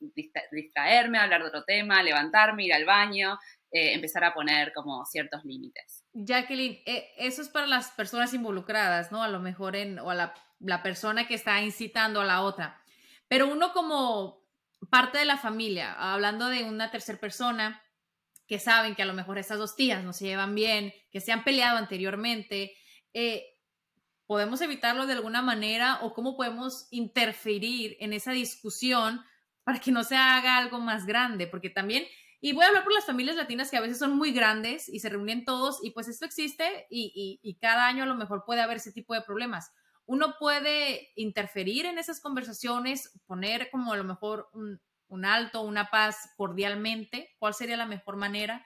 distraerme, 0.51 1.19
hablar 1.19 1.41
de 1.41 1.47
otro 1.47 1.63
tema, 1.63 2.03
levantarme, 2.03 2.65
ir 2.65 2.73
al 2.73 2.85
baño, 2.85 3.39
eh, 3.71 3.93
empezar 3.93 4.25
a 4.25 4.33
poner 4.33 4.73
como 4.73 5.05
ciertos 5.05 5.45
límites. 5.45 6.03
Jacqueline, 6.11 6.81
eh, 6.85 7.11
eso 7.17 7.41
es 7.41 7.47
para 7.47 7.65
las 7.65 7.91
personas 7.91 8.33
involucradas, 8.33 9.11
¿no? 9.11 9.23
A 9.23 9.29
lo 9.29 9.39
mejor 9.39 9.77
en, 9.77 9.99
o 9.99 10.09
a 10.09 10.15
la, 10.15 10.33
la 10.59 10.83
persona 10.83 11.27
que 11.27 11.35
está 11.35 11.61
incitando 11.61 12.19
a 12.19 12.25
la 12.25 12.41
otra. 12.41 12.81
Pero 13.29 13.47
uno 13.49 13.71
como 13.71 14.42
parte 14.89 15.17
de 15.17 15.25
la 15.25 15.37
familia, 15.37 15.93
hablando 15.93 16.49
de 16.49 16.63
una 16.63 16.91
tercera 16.91 17.19
persona, 17.19 17.81
que 18.47 18.59
saben 18.59 18.95
que 18.95 19.03
a 19.03 19.05
lo 19.05 19.13
mejor 19.13 19.37
esas 19.37 19.57
dos 19.57 19.75
tías 19.75 20.03
no 20.03 20.13
se 20.13 20.25
llevan 20.25 20.55
bien, 20.55 20.93
que 21.11 21.21
se 21.21 21.31
han 21.31 21.43
peleado 21.43 21.77
anteriormente, 21.77 22.73
eh, 23.13 23.45
podemos 24.25 24.61
evitarlo 24.61 25.05
de 25.05 25.13
alguna 25.13 25.41
manera 25.41 25.99
o 26.01 26.13
cómo 26.13 26.35
podemos 26.35 26.87
interferir 26.91 27.97
en 27.99 28.13
esa 28.13 28.31
discusión 28.31 29.23
para 29.63 29.79
que 29.79 29.91
no 29.91 30.03
se 30.03 30.15
haga 30.15 30.57
algo 30.57 30.79
más 30.79 31.05
grande, 31.05 31.47
porque 31.47 31.69
también, 31.69 32.05
y 32.41 32.53
voy 32.53 32.65
a 32.65 32.67
hablar 32.67 32.83
por 32.83 32.93
las 32.93 33.05
familias 33.05 33.35
latinas 33.35 33.71
que 33.71 33.77
a 33.77 33.81
veces 33.81 33.97
son 33.97 34.17
muy 34.17 34.33
grandes 34.33 34.89
y 34.89 34.99
se 34.99 35.09
reúnen 35.09 35.45
todos 35.45 35.79
y 35.83 35.91
pues 35.91 36.07
esto 36.07 36.25
existe 36.25 36.87
y, 36.89 37.57
cada 37.61 37.87
año 37.87 38.03
a 38.03 38.07
lo 38.07 38.15
mejor 38.15 38.43
puede 38.45 38.61
haber 38.61 38.77
ese 38.77 38.91
tipo 38.91 39.13
de 39.13 39.21
problemas. 39.21 39.71
Uno 40.05 40.35
puede 40.39 41.11
interferir 41.15 41.85
en 41.85 41.97
esas 41.97 42.19
conversaciones, 42.19 43.19
poner 43.25 43.69
como 43.71 43.93
a 43.93 43.97
lo 43.97 44.03
mejor 44.03 44.49
un, 44.53 44.81
un 45.07 45.25
alto, 45.25 45.61
una 45.61 45.89
paz 45.89 46.33
cordialmente, 46.35 47.35
¿cuál 47.39 47.53
sería 47.53 47.77
la 47.77 47.85
mejor 47.85 48.17
manera? 48.17 48.65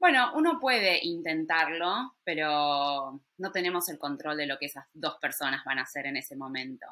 Bueno, 0.00 0.32
uno 0.36 0.60
puede 0.60 1.00
intentarlo, 1.02 2.14
pero 2.22 3.20
no 3.36 3.52
tenemos 3.52 3.88
el 3.88 3.98
control 3.98 4.36
de 4.36 4.46
lo 4.46 4.56
que 4.56 4.66
esas 4.66 4.86
dos 4.92 5.16
personas 5.20 5.64
van 5.64 5.80
a 5.80 5.82
hacer 5.82 6.06
en 6.06 6.16
ese 6.16 6.36
momento. 6.36 6.86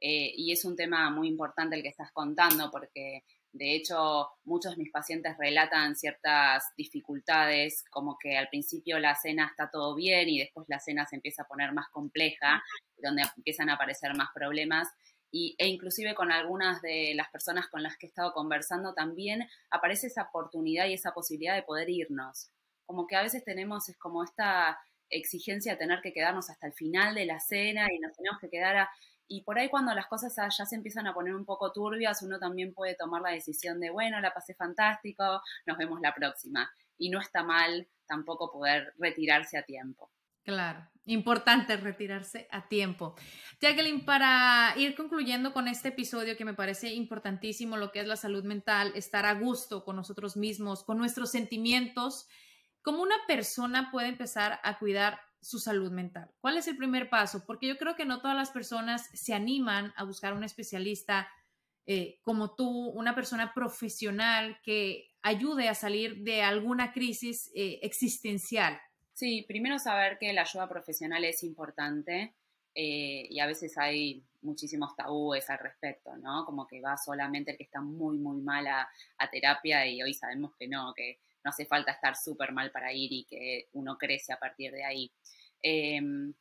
Eh, 0.00 0.32
y 0.36 0.52
es 0.52 0.64
un 0.64 0.76
tema 0.76 1.08
muy 1.10 1.28
importante 1.28 1.76
el 1.76 1.82
que 1.82 1.88
estás 1.88 2.10
contando, 2.12 2.70
porque 2.70 3.24
de 3.52 3.74
hecho 3.74 4.28
muchos 4.44 4.72
de 4.72 4.82
mis 4.82 4.92
pacientes 4.92 5.36
relatan 5.38 5.96
ciertas 5.96 6.64
dificultades, 6.76 7.84
como 7.90 8.16
que 8.18 8.36
al 8.36 8.48
principio 8.48 8.98
la 8.98 9.14
cena 9.14 9.46
está 9.46 9.70
todo 9.70 9.94
bien 9.94 10.28
y 10.28 10.38
después 10.38 10.66
la 10.68 10.80
cena 10.80 11.06
se 11.06 11.16
empieza 11.16 11.42
a 11.42 11.48
poner 11.48 11.72
más 11.72 11.88
compleja, 11.90 12.62
donde 12.96 13.22
empiezan 13.36 13.70
a 13.70 13.74
aparecer 13.74 14.14
más 14.16 14.30
problemas 14.34 14.88
y, 15.30 15.54
e 15.58 15.68
inclusive 15.68 16.14
con 16.14 16.32
algunas 16.32 16.80
de 16.82 17.12
las 17.14 17.28
personas 17.30 17.68
con 17.68 17.82
las 17.82 17.96
que 17.96 18.06
he 18.06 18.08
estado 18.08 18.32
conversando 18.32 18.94
también 18.94 19.48
aparece 19.70 20.06
esa 20.06 20.22
oportunidad 20.24 20.86
y 20.86 20.94
esa 20.94 21.12
posibilidad 21.12 21.54
de 21.54 21.62
poder 21.62 21.90
irnos. 21.90 22.50
Como 22.86 23.06
que 23.06 23.16
a 23.16 23.22
veces 23.22 23.44
tenemos, 23.44 23.88
es 23.88 23.98
como 23.98 24.24
esta 24.24 24.78
exigencia 25.10 25.72
de 25.72 25.78
tener 25.78 26.00
que 26.00 26.12
quedarnos 26.12 26.50
hasta 26.50 26.66
el 26.66 26.72
final 26.72 27.14
de 27.14 27.26
la 27.26 27.40
cena 27.40 27.88
y 27.92 27.98
nos 27.98 28.16
tenemos 28.16 28.40
que 28.40 28.48
quedar. 28.48 28.88
Y 29.26 29.42
por 29.42 29.58
ahí 29.58 29.68
cuando 29.68 29.94
las 29.94 30.06
cosas 30.06 30.34
ya 30.56 30.64
se 30.64 30.74
empiezan 30.74 31.06
a 31.06 31.14
poner 31.14 31.34
un 31.34 31.44
poco 31.44 31.72
turbias, 31.72 32.22
uno 32.22 32.38
también 32.38 32.72
puede 32.72 32.94
tomar 32.94 33.20
la 33.20 33.30
decisión 33.30 33.80
de, 33.80 33.90
bueno, 33.90 34.20
la 34.20 34.32
pasé 34.32 34.54
fantástico, 34.54 35.42
nos 35.66 35.76
vemos 35.76 36.00
la 36.00 36.14
próxima. 36.14 36.70
Y 36.96 37.10
no 37.10 37.20
está 37.20 37.42
mal 37.42 37.86
tampoco 38.06 38.50
poder 38.50 38.94
retirarse 38.98 39.58
a 39.58 39.62
tiempo. 39.62 40.10
Claro, 40.42 40.88
importante 41.08 41.76
retirarse 41.76 42.46
a 42.50 42.68
tiempo. 42.68 43.14
Jacqueline, 43.60 44.04
para 44.04 44.74
ir 44.76 44.94
concluyendo 44.94 45.52
con 45.52 45.66
este 45.66 45.88
episodio 45.88 46.36
que 46.36 46.44
me 46.44 46.54
parece 46.54 46.92
importantísimo, 46.92 47.76
lo 47.76 47.90
que 47.90 48.00
es 48.00 48.06
la 48.06 48.16
salud 48.16 48.44
mental, 48.44 48.92
estar 48.94 49.26
a 49.26 49.34
gusto 49.34 49.84
con 49.84 49.96
nosotros 49.96 50.36
mismos, 50.36 50.84
con 50.84 50.98
nuestros 50.98 51.30
sentimientos, 51.30 52.28
¿cómo 52.82 53.02
una 53.02 53.16
persona 53.26 53.90
puede 53.90 54.08
empezar 54.08 54.60
a 54.62 54.78
cuidar 54.78 55.18
su 55.40 55.58
salud 55.58 55.90
mental? 55.90 56.30
¿Cuál 56.40 56.58
es 56.58 56.68
el 56.68 56.76
primer 56.76 57.08
paso? 57.08 57.44
Porque 57.46 57.66
yo 57.66 57.78
creo 57.78 57.96
que 57.96 58.04
no 58.04 58.20
todas 58.20 58.36
las 58.36 58.50
personas 58.50 59.08
se 59.14 59.34
animan 59.34 59.92
a 59.96 60.04
buscar 60.04 60.34
un 60.34 60.44
especialista 60.44 61.28
eh, 61.86 62.20
como 62.22 62.54
tú, 62.54 62.68
una 62.90 63.14
persona 63.14 63.54
profesional 63.54 64.60
que 64.62 65.08
ayude 65.22 65.70
a 65.70 65.74
salir 65.74 66.22
de 66.22 66.42
alguna 66.42 66.92
crisis 66.92 67.50
eh, 67.54 67.80
existencial. 67.82 68.78
Sí, 69.18 69.44
primero 69.48 69.80
saber 69.80 70.16
que 70.16 70.32
la 70.32 70.42
ayuda 70.42 70.68
profesional 70.68 71.24
es 71.24 71.42
importante 71.42 72.36
eh, 72.72 73.26
y 73.28 73.40
a 73.40 73.46
veces 73.46 73.76
hay 73.76 74.22
muchísimos 74.42 74.94
tabúes 74.94 75.50
al 75.50 75.58
respecto, 75.58 76.16
¿no? 76.18 76.44
Como 76.44 76.68
que 76.68 76.80
va 76.80 76.96
solamente 76.96 77.50
el 77.50 77.56
que 77.56 77.64
está 77.64 77.80
muy, 77.80 78.16
muy 78.16 78.40
mal 78.40 78.68
a, 78.68 78.88
terapia 79.28 79.84
y 79.88 80.00
hoy 80.00 80.14
sabemos 80.14 80.54
que 80.56 80.68
no, 80.68 80.94
que 80.94 81.18
no 81.42 81.50
hace 81.50 81.66
falta 81.66 81.90
estar 81.90 82.14
súper 82.14 82.52
mal 82.52 82.70
para 82.70 82.92
ir 82.92 83.12
y 83.12 83.24
que 83.24 83.66
uno 83.72 83.98
crece 83.98 84.32
a 84.32 84.38
partir 84.38 84.70
de 84.70 84.84
ahí. 84.84 85.10
Em, 85.62 86.32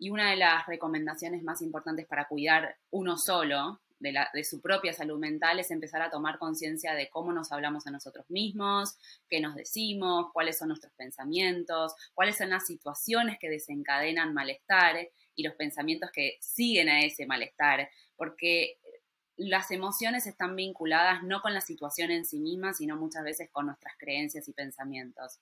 y 0.00 0.10
una 0.10 0.30
de 0.30 0.36
las 0.36 0.66
recomendaciones 0.66 1.44
más 1.44 1.62
importantes 1.62 2.04
para 2.04 2.26
cuidar 2.26 2.76
uno 2.90 3.14
solo 3.16 3.80
de, 4.12 4.44
su 4.44 4.60
propia 4.60 4.92
salud 4.92 5.18
mental 5.18 5.58
es 5.58 5.70
empezar 5.70 6.02
a 6.02 6.10
tomar 6.10 6.38
conciencia 6.38 6.94
de 6.94 7.08
cómo 7.08 7.32
nos 7.32 7.52
hablamos 7.52 7.86
a 7.86 7.90
nosotros 7.90 8.28
mismos, 8.28 8.96
qué 9.28 9.40
nos 9.40 9.54
decimos, 9.54 10.26
cuáles 10.32 10.58
son 10.58 10.68
nuestros 10.68 10.92
pensamientos, 10.92 11.94
cuáles 12.14 12.36
son 12.36 12.50
las 12.50 12.66
situaciones 12.66 13.38
que 13.38 13.48
desencadenan 13.48 14.34
malestar 14.34 14.96
y 15.34 15.42
los 15.42 15.54
pensamientos 15.54 16.10
que 16.12 16.36
siguen 16.40 16.88
a 16.88 17.02
ese 17.04 17.26
malestar, 17.26 17.88
porque 18.16 18.78
las 19.36 19.70
emociones 19.70 20.26
están 20.26 20.54
vinculadas 20.54 21.22
no 21.24 21.40
con 21.40 21.54
la 21.54 21.60
situación 21.60 22.10
en 22.10 22.24
sí 22.24 22.38
misma, 22.38 22.72
sino 22.72 22.96
muchas 22.96 23.24
veces 23.24 23.48
con 23.50 23.66
nuestras 23.66 23.94
creencias 23.98 24.48
y 24.48 24.52
pensamientos. 24.52 25.40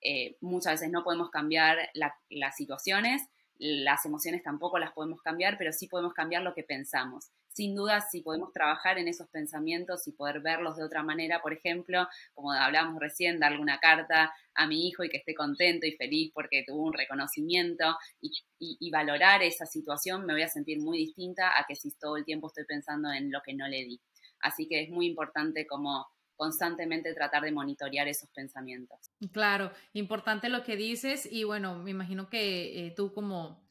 Eh, 0.00 0.36
muchas 0.40 0.74
veces 0.74 0.90
no 0.90 1.02
podemos 1.02 1.30
cambiar 1.30 1.78
las 1.94 2.56
situaciones, 2.56 3.22
las 3.58 4.04
emociones 4.06 4.42
tampoco 4.42 4.78
las 4.78 4.92
podemos 4.92 5.22
cambiar, 5.22 5.56
pero 5.58 5.72
sí 5.72 5.86
podemos 5.86 6.14
cambiar 6.14 6.42
lo 6.42 6.54
que 6.54 6.64
pensamos. 6.64 7.30
Sin 7.52 7.74
duda, 7.74 8.00
si 8.00 8.22
podemos 8.22 8.52
trabajar 8.52 8.98
en 8.98 9.08
esos 9.08 9.28
pensamientos 9.28 10.08
y 10.08 10.12
poder 10.12 10.40
verlos 10.40 10.76
de 10.76 10.84
otra 10.84 11.02
manera, 11.02 11.42
por 11.42 11.52
ejemplo, 11.52 12.08
como 12.32 12.52
hablábamos 12.52 12.98
recién, 12.98 13.38
darle 13.38 13.58
una 13.58 13.78
carta 13.78 14.32
a 14.54 14.66
mi 14.66 14.88
hijo 14.88 15.04
y 15.04 15.10
que 15.10 15.18
esté 15.18 15.34
contento 15.34 15.86
y 15.86 15.92
feliz 15.92 16.32
porque 16.32 16.64
tuvo 16.66 16.84
un 16.84 16.94
reconocimiento 16.94 17.96
y, 18.20 18.90
valorar 18.90 19.42
esa 19.42 19.66
situación, 19.66 20.26
me 20.26 20.34
voy 20.34 20.42
a 20.42 20.48
sentir 20.48 20.78
muy 20.78 20.98
distinta 20.98 21.58
a 21.58 21.64
que 21.66 21.74
si 21.74 21.90
todo 21.98 22.16
el 22.16 22.24
tiempo 22.24 22.48
estoy 22.48 22.64
pensando 22.64 23.10
en 23.10 23.30
lo 23.30 23.40
que 23.42 23.54
no 23.54 23.66
le 23.68 23.84
di. 23.84 24.00
Así 24.40 24.66
que 24.68 24.82
es 24.82 24.90
muy 24.90 25.06
importante 25.06 25.66
como 25.66 26.06
constantemente 26.36 27.14
tratar 27.14 27.42
de 27.42 27.52
monitorear 27.52 28.08
esos 28.08 28.28
pensamientos. 28.30 28.98
Claro, 29.30 29.72
importante 29.92 30.48
lo 30.48 30.62
que 30.62 30.76
dices 30.76 31.30
y 31.30 31.44
bueno, 31.44 31.78
me 31.78 31.90
imagino 31.90 32.28
que 32.28 32.86
eh, 32.86 32.90
tú 32.96 33.12
como 33.12 33.61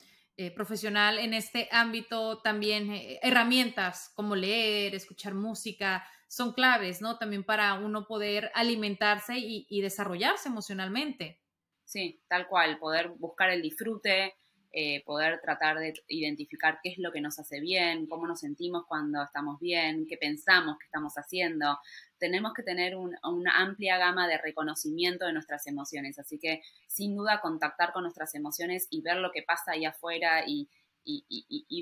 eh, 0.41 0.51
profesional 0.51 1.19
en 1.19 1.36
este 1.36 1.69
ámbito 1.71 2.41
también 2.41 2.91
eh, 2.91 3.19
herramientas 3.21 4.12
como 4.15 4.36
leer, 4.36 4.95
escuchar 4.95 5.36
música 5.36 6.04
son 6.27 6.54
claves, 6.54 6.99
¿no? 6.99 7.17
También 7.17 7.43
para 7.43 7.75
uno 7.75 8.08
poder 8.08 8.51
alimentarse 8.56 9.38
y, 9.38 9.67
y 9.69 9.82
desarrollarse 9.82 10.49
emocionalmente. 10.49 11.41
Sí, 11.86 12.23
tal 12.27 12.47
cual, 12.47 12.80
poder 12.80 13.10
buscar 13.10 13.51
el 13.51 13.62
disfrute, 13.62 14.34
eh, 14.73 15.03
poder 15.03 15.41
tratar 15.41 15.79
de 15.79 15.93
identificar 16.07 16.79
qué 16.81 16.91
es 16.91 16.97
lo 16.97 17.12
que 17.12 17.19
nos 17.19 17.38
hace 17.39 17.60
bien, 17.60 18.07
cómo 18.07 18.25
nos 18.25 18.39
sentimos 18.39 18.86
cuando 18.88 19.21
estamos 19.21 19.60
bien, 19.60 20.07
qué 20.07 20.15
pensamos 20.15 20.77
que 20.77 20.86
estamos 20.86 21.13
haciendo. 21.15 21.77
Tenemos 22.17 22.53
que 22.53 22.63
tener 22.63 22.95
una 22.95 23.57
amplia 23.57 23.97
gama 23.97 24.29
de 24.29 24.38
reconocimiento 24.38 25.25
de 25.25 25.34
nuestras 25.34 25.67
emociones, 25.67 26.19
así 26.19 26.39
que 26.39 26.62
sin 26.88 27.17
duda 27.17 27.41
contactar 27.41 27.91
con 27.91 28.03
nuestras 28.03 28.34
emociones 28.34 28.88
y 28.89 29.01
ver 29.01 29.17
lo 29.17 29.34
que 29.34 29.43
pasa 29.43 29.73
ahí 29.73 29.84
afuera 29.84 30.45
y, 30.47 30.69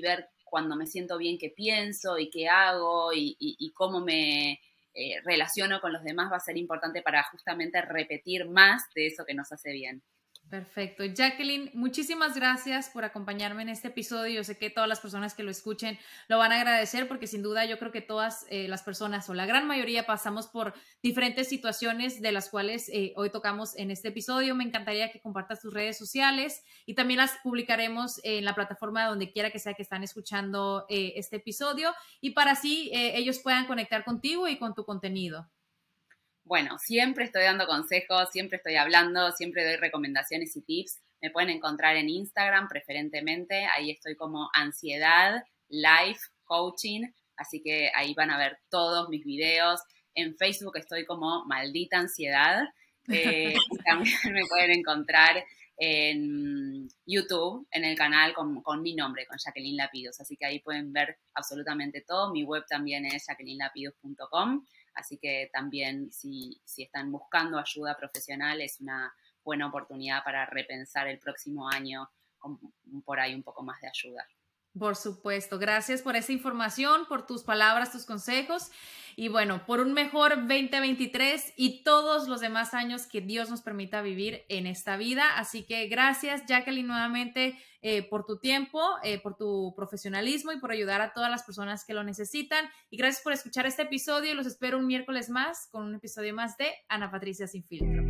ver 0.02 0.30
cuando 0.42 0.74
me 0.74 0.88
siento 0.88 1.16
bien 1.16 1.38
qué 1.38 1.50
pienso 1.50 2.18
y 2.18 2.28
qué 2.28 2.48
hago 2.48 3.12
y, 3.14 3.72
cómo 3.72 4.00
me 4.00 4.60
eh, 4.94 5.20
relaciono 5.22 5.80
con 5.80 5.92
los 5.92 6.02
demás 6.02 6.32
va 6.32 6.38
a 6.38 6.40
ser 6.40 6.56
importante 6.56 7.02
para 7.02 7.22
justamente 7.30 7.80
repetir 7.82 8.46
más 8.48 8.82
de 8.96 9.06
eso 9.06 9.24
que 9.24 9.34
nos 9.34 9.52
hace 9.52 9.70
bien. 9.70 10.02
Perfecto. 10.50 11.04
Jacqueline, 11.04 11.70
muchísimas 11.74 12.34
gracias 12.34 12.90
por 12.90 13.04
acompañarme 13.04 13.62
en 13.62 13.68
este 13.68 13.86
episodio. 13.86 14.34
Yo 14.34 14.42
sé 14.42 14.58
que 14.58 14.68
todas 14.68 14.88
las 14.88 14.98
personas 14.98 15.32
que 15.32 15.44
lo 15.44 15.50
escuchen 15.52 15.96
lo 16.26 16.38
van 16.38 16.50
a 16.50 16.56
agradecer 16.56 17.06
porque 17.06 17.28
sin 17.28 17.40
duda 17.40 17.66
yo 17.66 17.78
creo 17.78 17.92
que 17.92 18.00
todas 18.00 18.46
eh, 18.50 18.66
las 18.66 18.82
personas 18.82 19.30
o 19.30 19.34
la 19.34 19.46
gran 19.46 19.68
mayoría 19.68 20.06
pasamos 20.06 20.48
por 20.48 20.74
diferentes 21.04 21.48
situaciones 21.48 22.20
de 22.20 22.32
las 22.32 22.48
cuales 22.48 22.88
eh, 22.88 23.12
hoy 23.14 23.30
tocamos 23.30 23.76
en 23.76 23.92
este 23.92 24.08
episodio. 24.08 24.56
Me 24.56 24.64
encantaría 24.64 25.12
que 25.12 25.20
compartas 25.20 25.60
tus 25.60 25.72
redes 25.72 25.96
sociales 25.96 26.64
y 26.84 26.94
también 26.94 27.18
las 27.18 27.38
publicaremos 27.44 28.20
en 28.24 28.44
la 28.44 28.56
plataforma 28.56 29.06
donde 29.06 29.30
quiera 29.30 29.52
que 29.52 29.60
sea 29.60 29.74
que 29.74 29.82
están 29.82 30.02
escuchando 30.02 30.84
eh, 30.88 31.12
este 31.14 31.36
episodio 31.36 31.94
y 32.20 32.30
para 32.30 32.52
así 32.52 32.90
ellos 32.92 33.38
puedan 33.38 33.68
conectar 33.68 34.04
contigo 34.04 34.48
y 34.48 34.58
con 34.58 34.74
tu 34.74 34.84
contenido 34.84 35.48
bueno, 36.44 36.78
siempre 36.78 37.24
estoy 37.24 37.44
dando 37.44 37.66
consejos, 37.66 38.28
siempre 38.32 38.56
estoy 38.56 38.76
hablando, 38.76 39.30
siempre 39.32 39.64
doy 39.64 39.76
recomendaciones 39.76 40.56
y 40.56 40.62
tips. 40.62 41.00
Me 41.20 41.30
pueden 41.30 41.50
encontrar 41.50 41.96
en 41.96 42.08
Instagram 42.08 42.68
preferentemente, 42.68 43.66
ahí 43.66 43.90
estoy 43.90 44.16
como 44.16 44.48
ansiedad 44.54 45.44
life 45.68 46.20
coaching, 46.44 47.02
así 47.36 47.62
que 47.62 47.90
ahí 47.94 48.14
van 48.14 48.30
a 48.30 48.38
ver 48.38 48.58
todos 48.68 49.08
mis 49.08 49.24
videos. 49.24 49.80
En 50.14 50.36
Facebook 50.36 50.76
estoy 50.76 51.04
como 51.04 51.44
Maldita 51.46 51.98
Ansiedad. 51.98 52.64
Eh, 53.08 53.54
también 53.86 54.18
me 54.32 54.46
pueden 54.46 54.72
encontrar 54.72 55.44
en 55.76 56.88
YouTube, 57.06 57.66
en 57.70 57.84
el 57.84 57.96
canal 57.96 58.34
con, 58.34 58.82
mi 58.82 58.94
nombre, 58.94 59.26
con 59.26 59.38
Jacqueline 59.38 59.78
Lapidos. 59.78 60.20
Así 60.20 60.36
que 60.36 60.44
ahí 60.44 60.60
pueden 60.60 60.92
ver 60.92 61.16
absolutamente 61.34 62.02
todo. 62.06 62.32
Mi 62.32 62.44
web 62.44 62.64
también 62.68 63.06
es 63.06 63.24
jacquelinelapidos.com. 63.26 64.66
Así 64.94 65.18
que 65.18 65.50
también 65.52 66.12
si, 66.12 66.60
si 66.64 66.82
están 66.82 67.10
buscando 67.12 67.58
ayuda 67.58 67.96
profesional 67.96 68.60
es 68.60 68.80
una 68.80 69.12
buena 69.44 69.68
oportunidad 69.68 70.22
para 70.24 70.46
repensar 70.46 71.08
el 71.08 71.18
próximo 71.18 71.68
año 71.68 72.10
por 73.04 73.20
ahí 73.20 73.34
un 73.34 73.42
poco 73.42 73.62
más 73.62 73.80
de 73.80 73.88
ayuda. 73.88 74.26
Por 74.78 74.94
supuesto, 74.94 75.58
gracias 75.58 76.00
por 76.00 76.14
esa 76.14 76.32
información, 76.32 77.06
por 77.06 77.26
tus 77.26 77.42
palabras, 77.42 77.90
tus 77.90 78.06
consejos 78.06 78.70
y 79.20 79.28
bueno, 79.28 79.66
por 79.66 79.80
un 79.80 79.92
mejor 79.92 80.34
2023 80.48 81.52
y 81.54 81.82
todos 81.84 82.26
los 82.26 82.40
demás 82.40 82.72
años 82.72 83.06
que 83.06 83.20
Dios 83.20 83.50
nos 83.50 83.60
permita 83.60 84.00
vivir 84.00 84.46
en 84.48 84.66
esta 84.66 84.96
vida. 84.96 85.36
Así 85.36 85.64
que 85.64 85.88
gracias, 85.88 86.46
Jacqueline, 86.46 86.86
nuevamente 86.86 87.54
eh, 87.82 88.02
por 88.02 88.24
tu 88.24 88.38
tiempo, 88.38 88.80
eh, 89.02 89.20
por 89.20 89.36
tu 89.36 89.74
profesionalismo 89.76 90.52
y 90.52 90.58
por 90.58 90.70
ayudar 90.70 91.02
a 91.02 91.12
todas 91.12 91.30
las 91.30 91.42
personas 91.42 91.84
que 91.84 91.92
lo 91.92 92.02
necesitan. 92.02 92.64
Y 92.88 92.96
gracias 92.96 93.22
por 93.22 93.34
escuchar 93.34 93.66
este 93.66 93.82
episodio. 93.82 94.34
Los 94.34 94.46
espero 94.46 94.78
un 94.78 94.86
miércoles 94.86 95.28
más 95.28 95.68
con 95.70 95.84
un 95.84 95.96
episodio 95.96 96.32
más 96.32 96.56
de 96.56 96.72
Ana 96.88 97.10
Patricia 97.10 97.46
Sin 97.46 97.62
Filtro. 97.62 98.09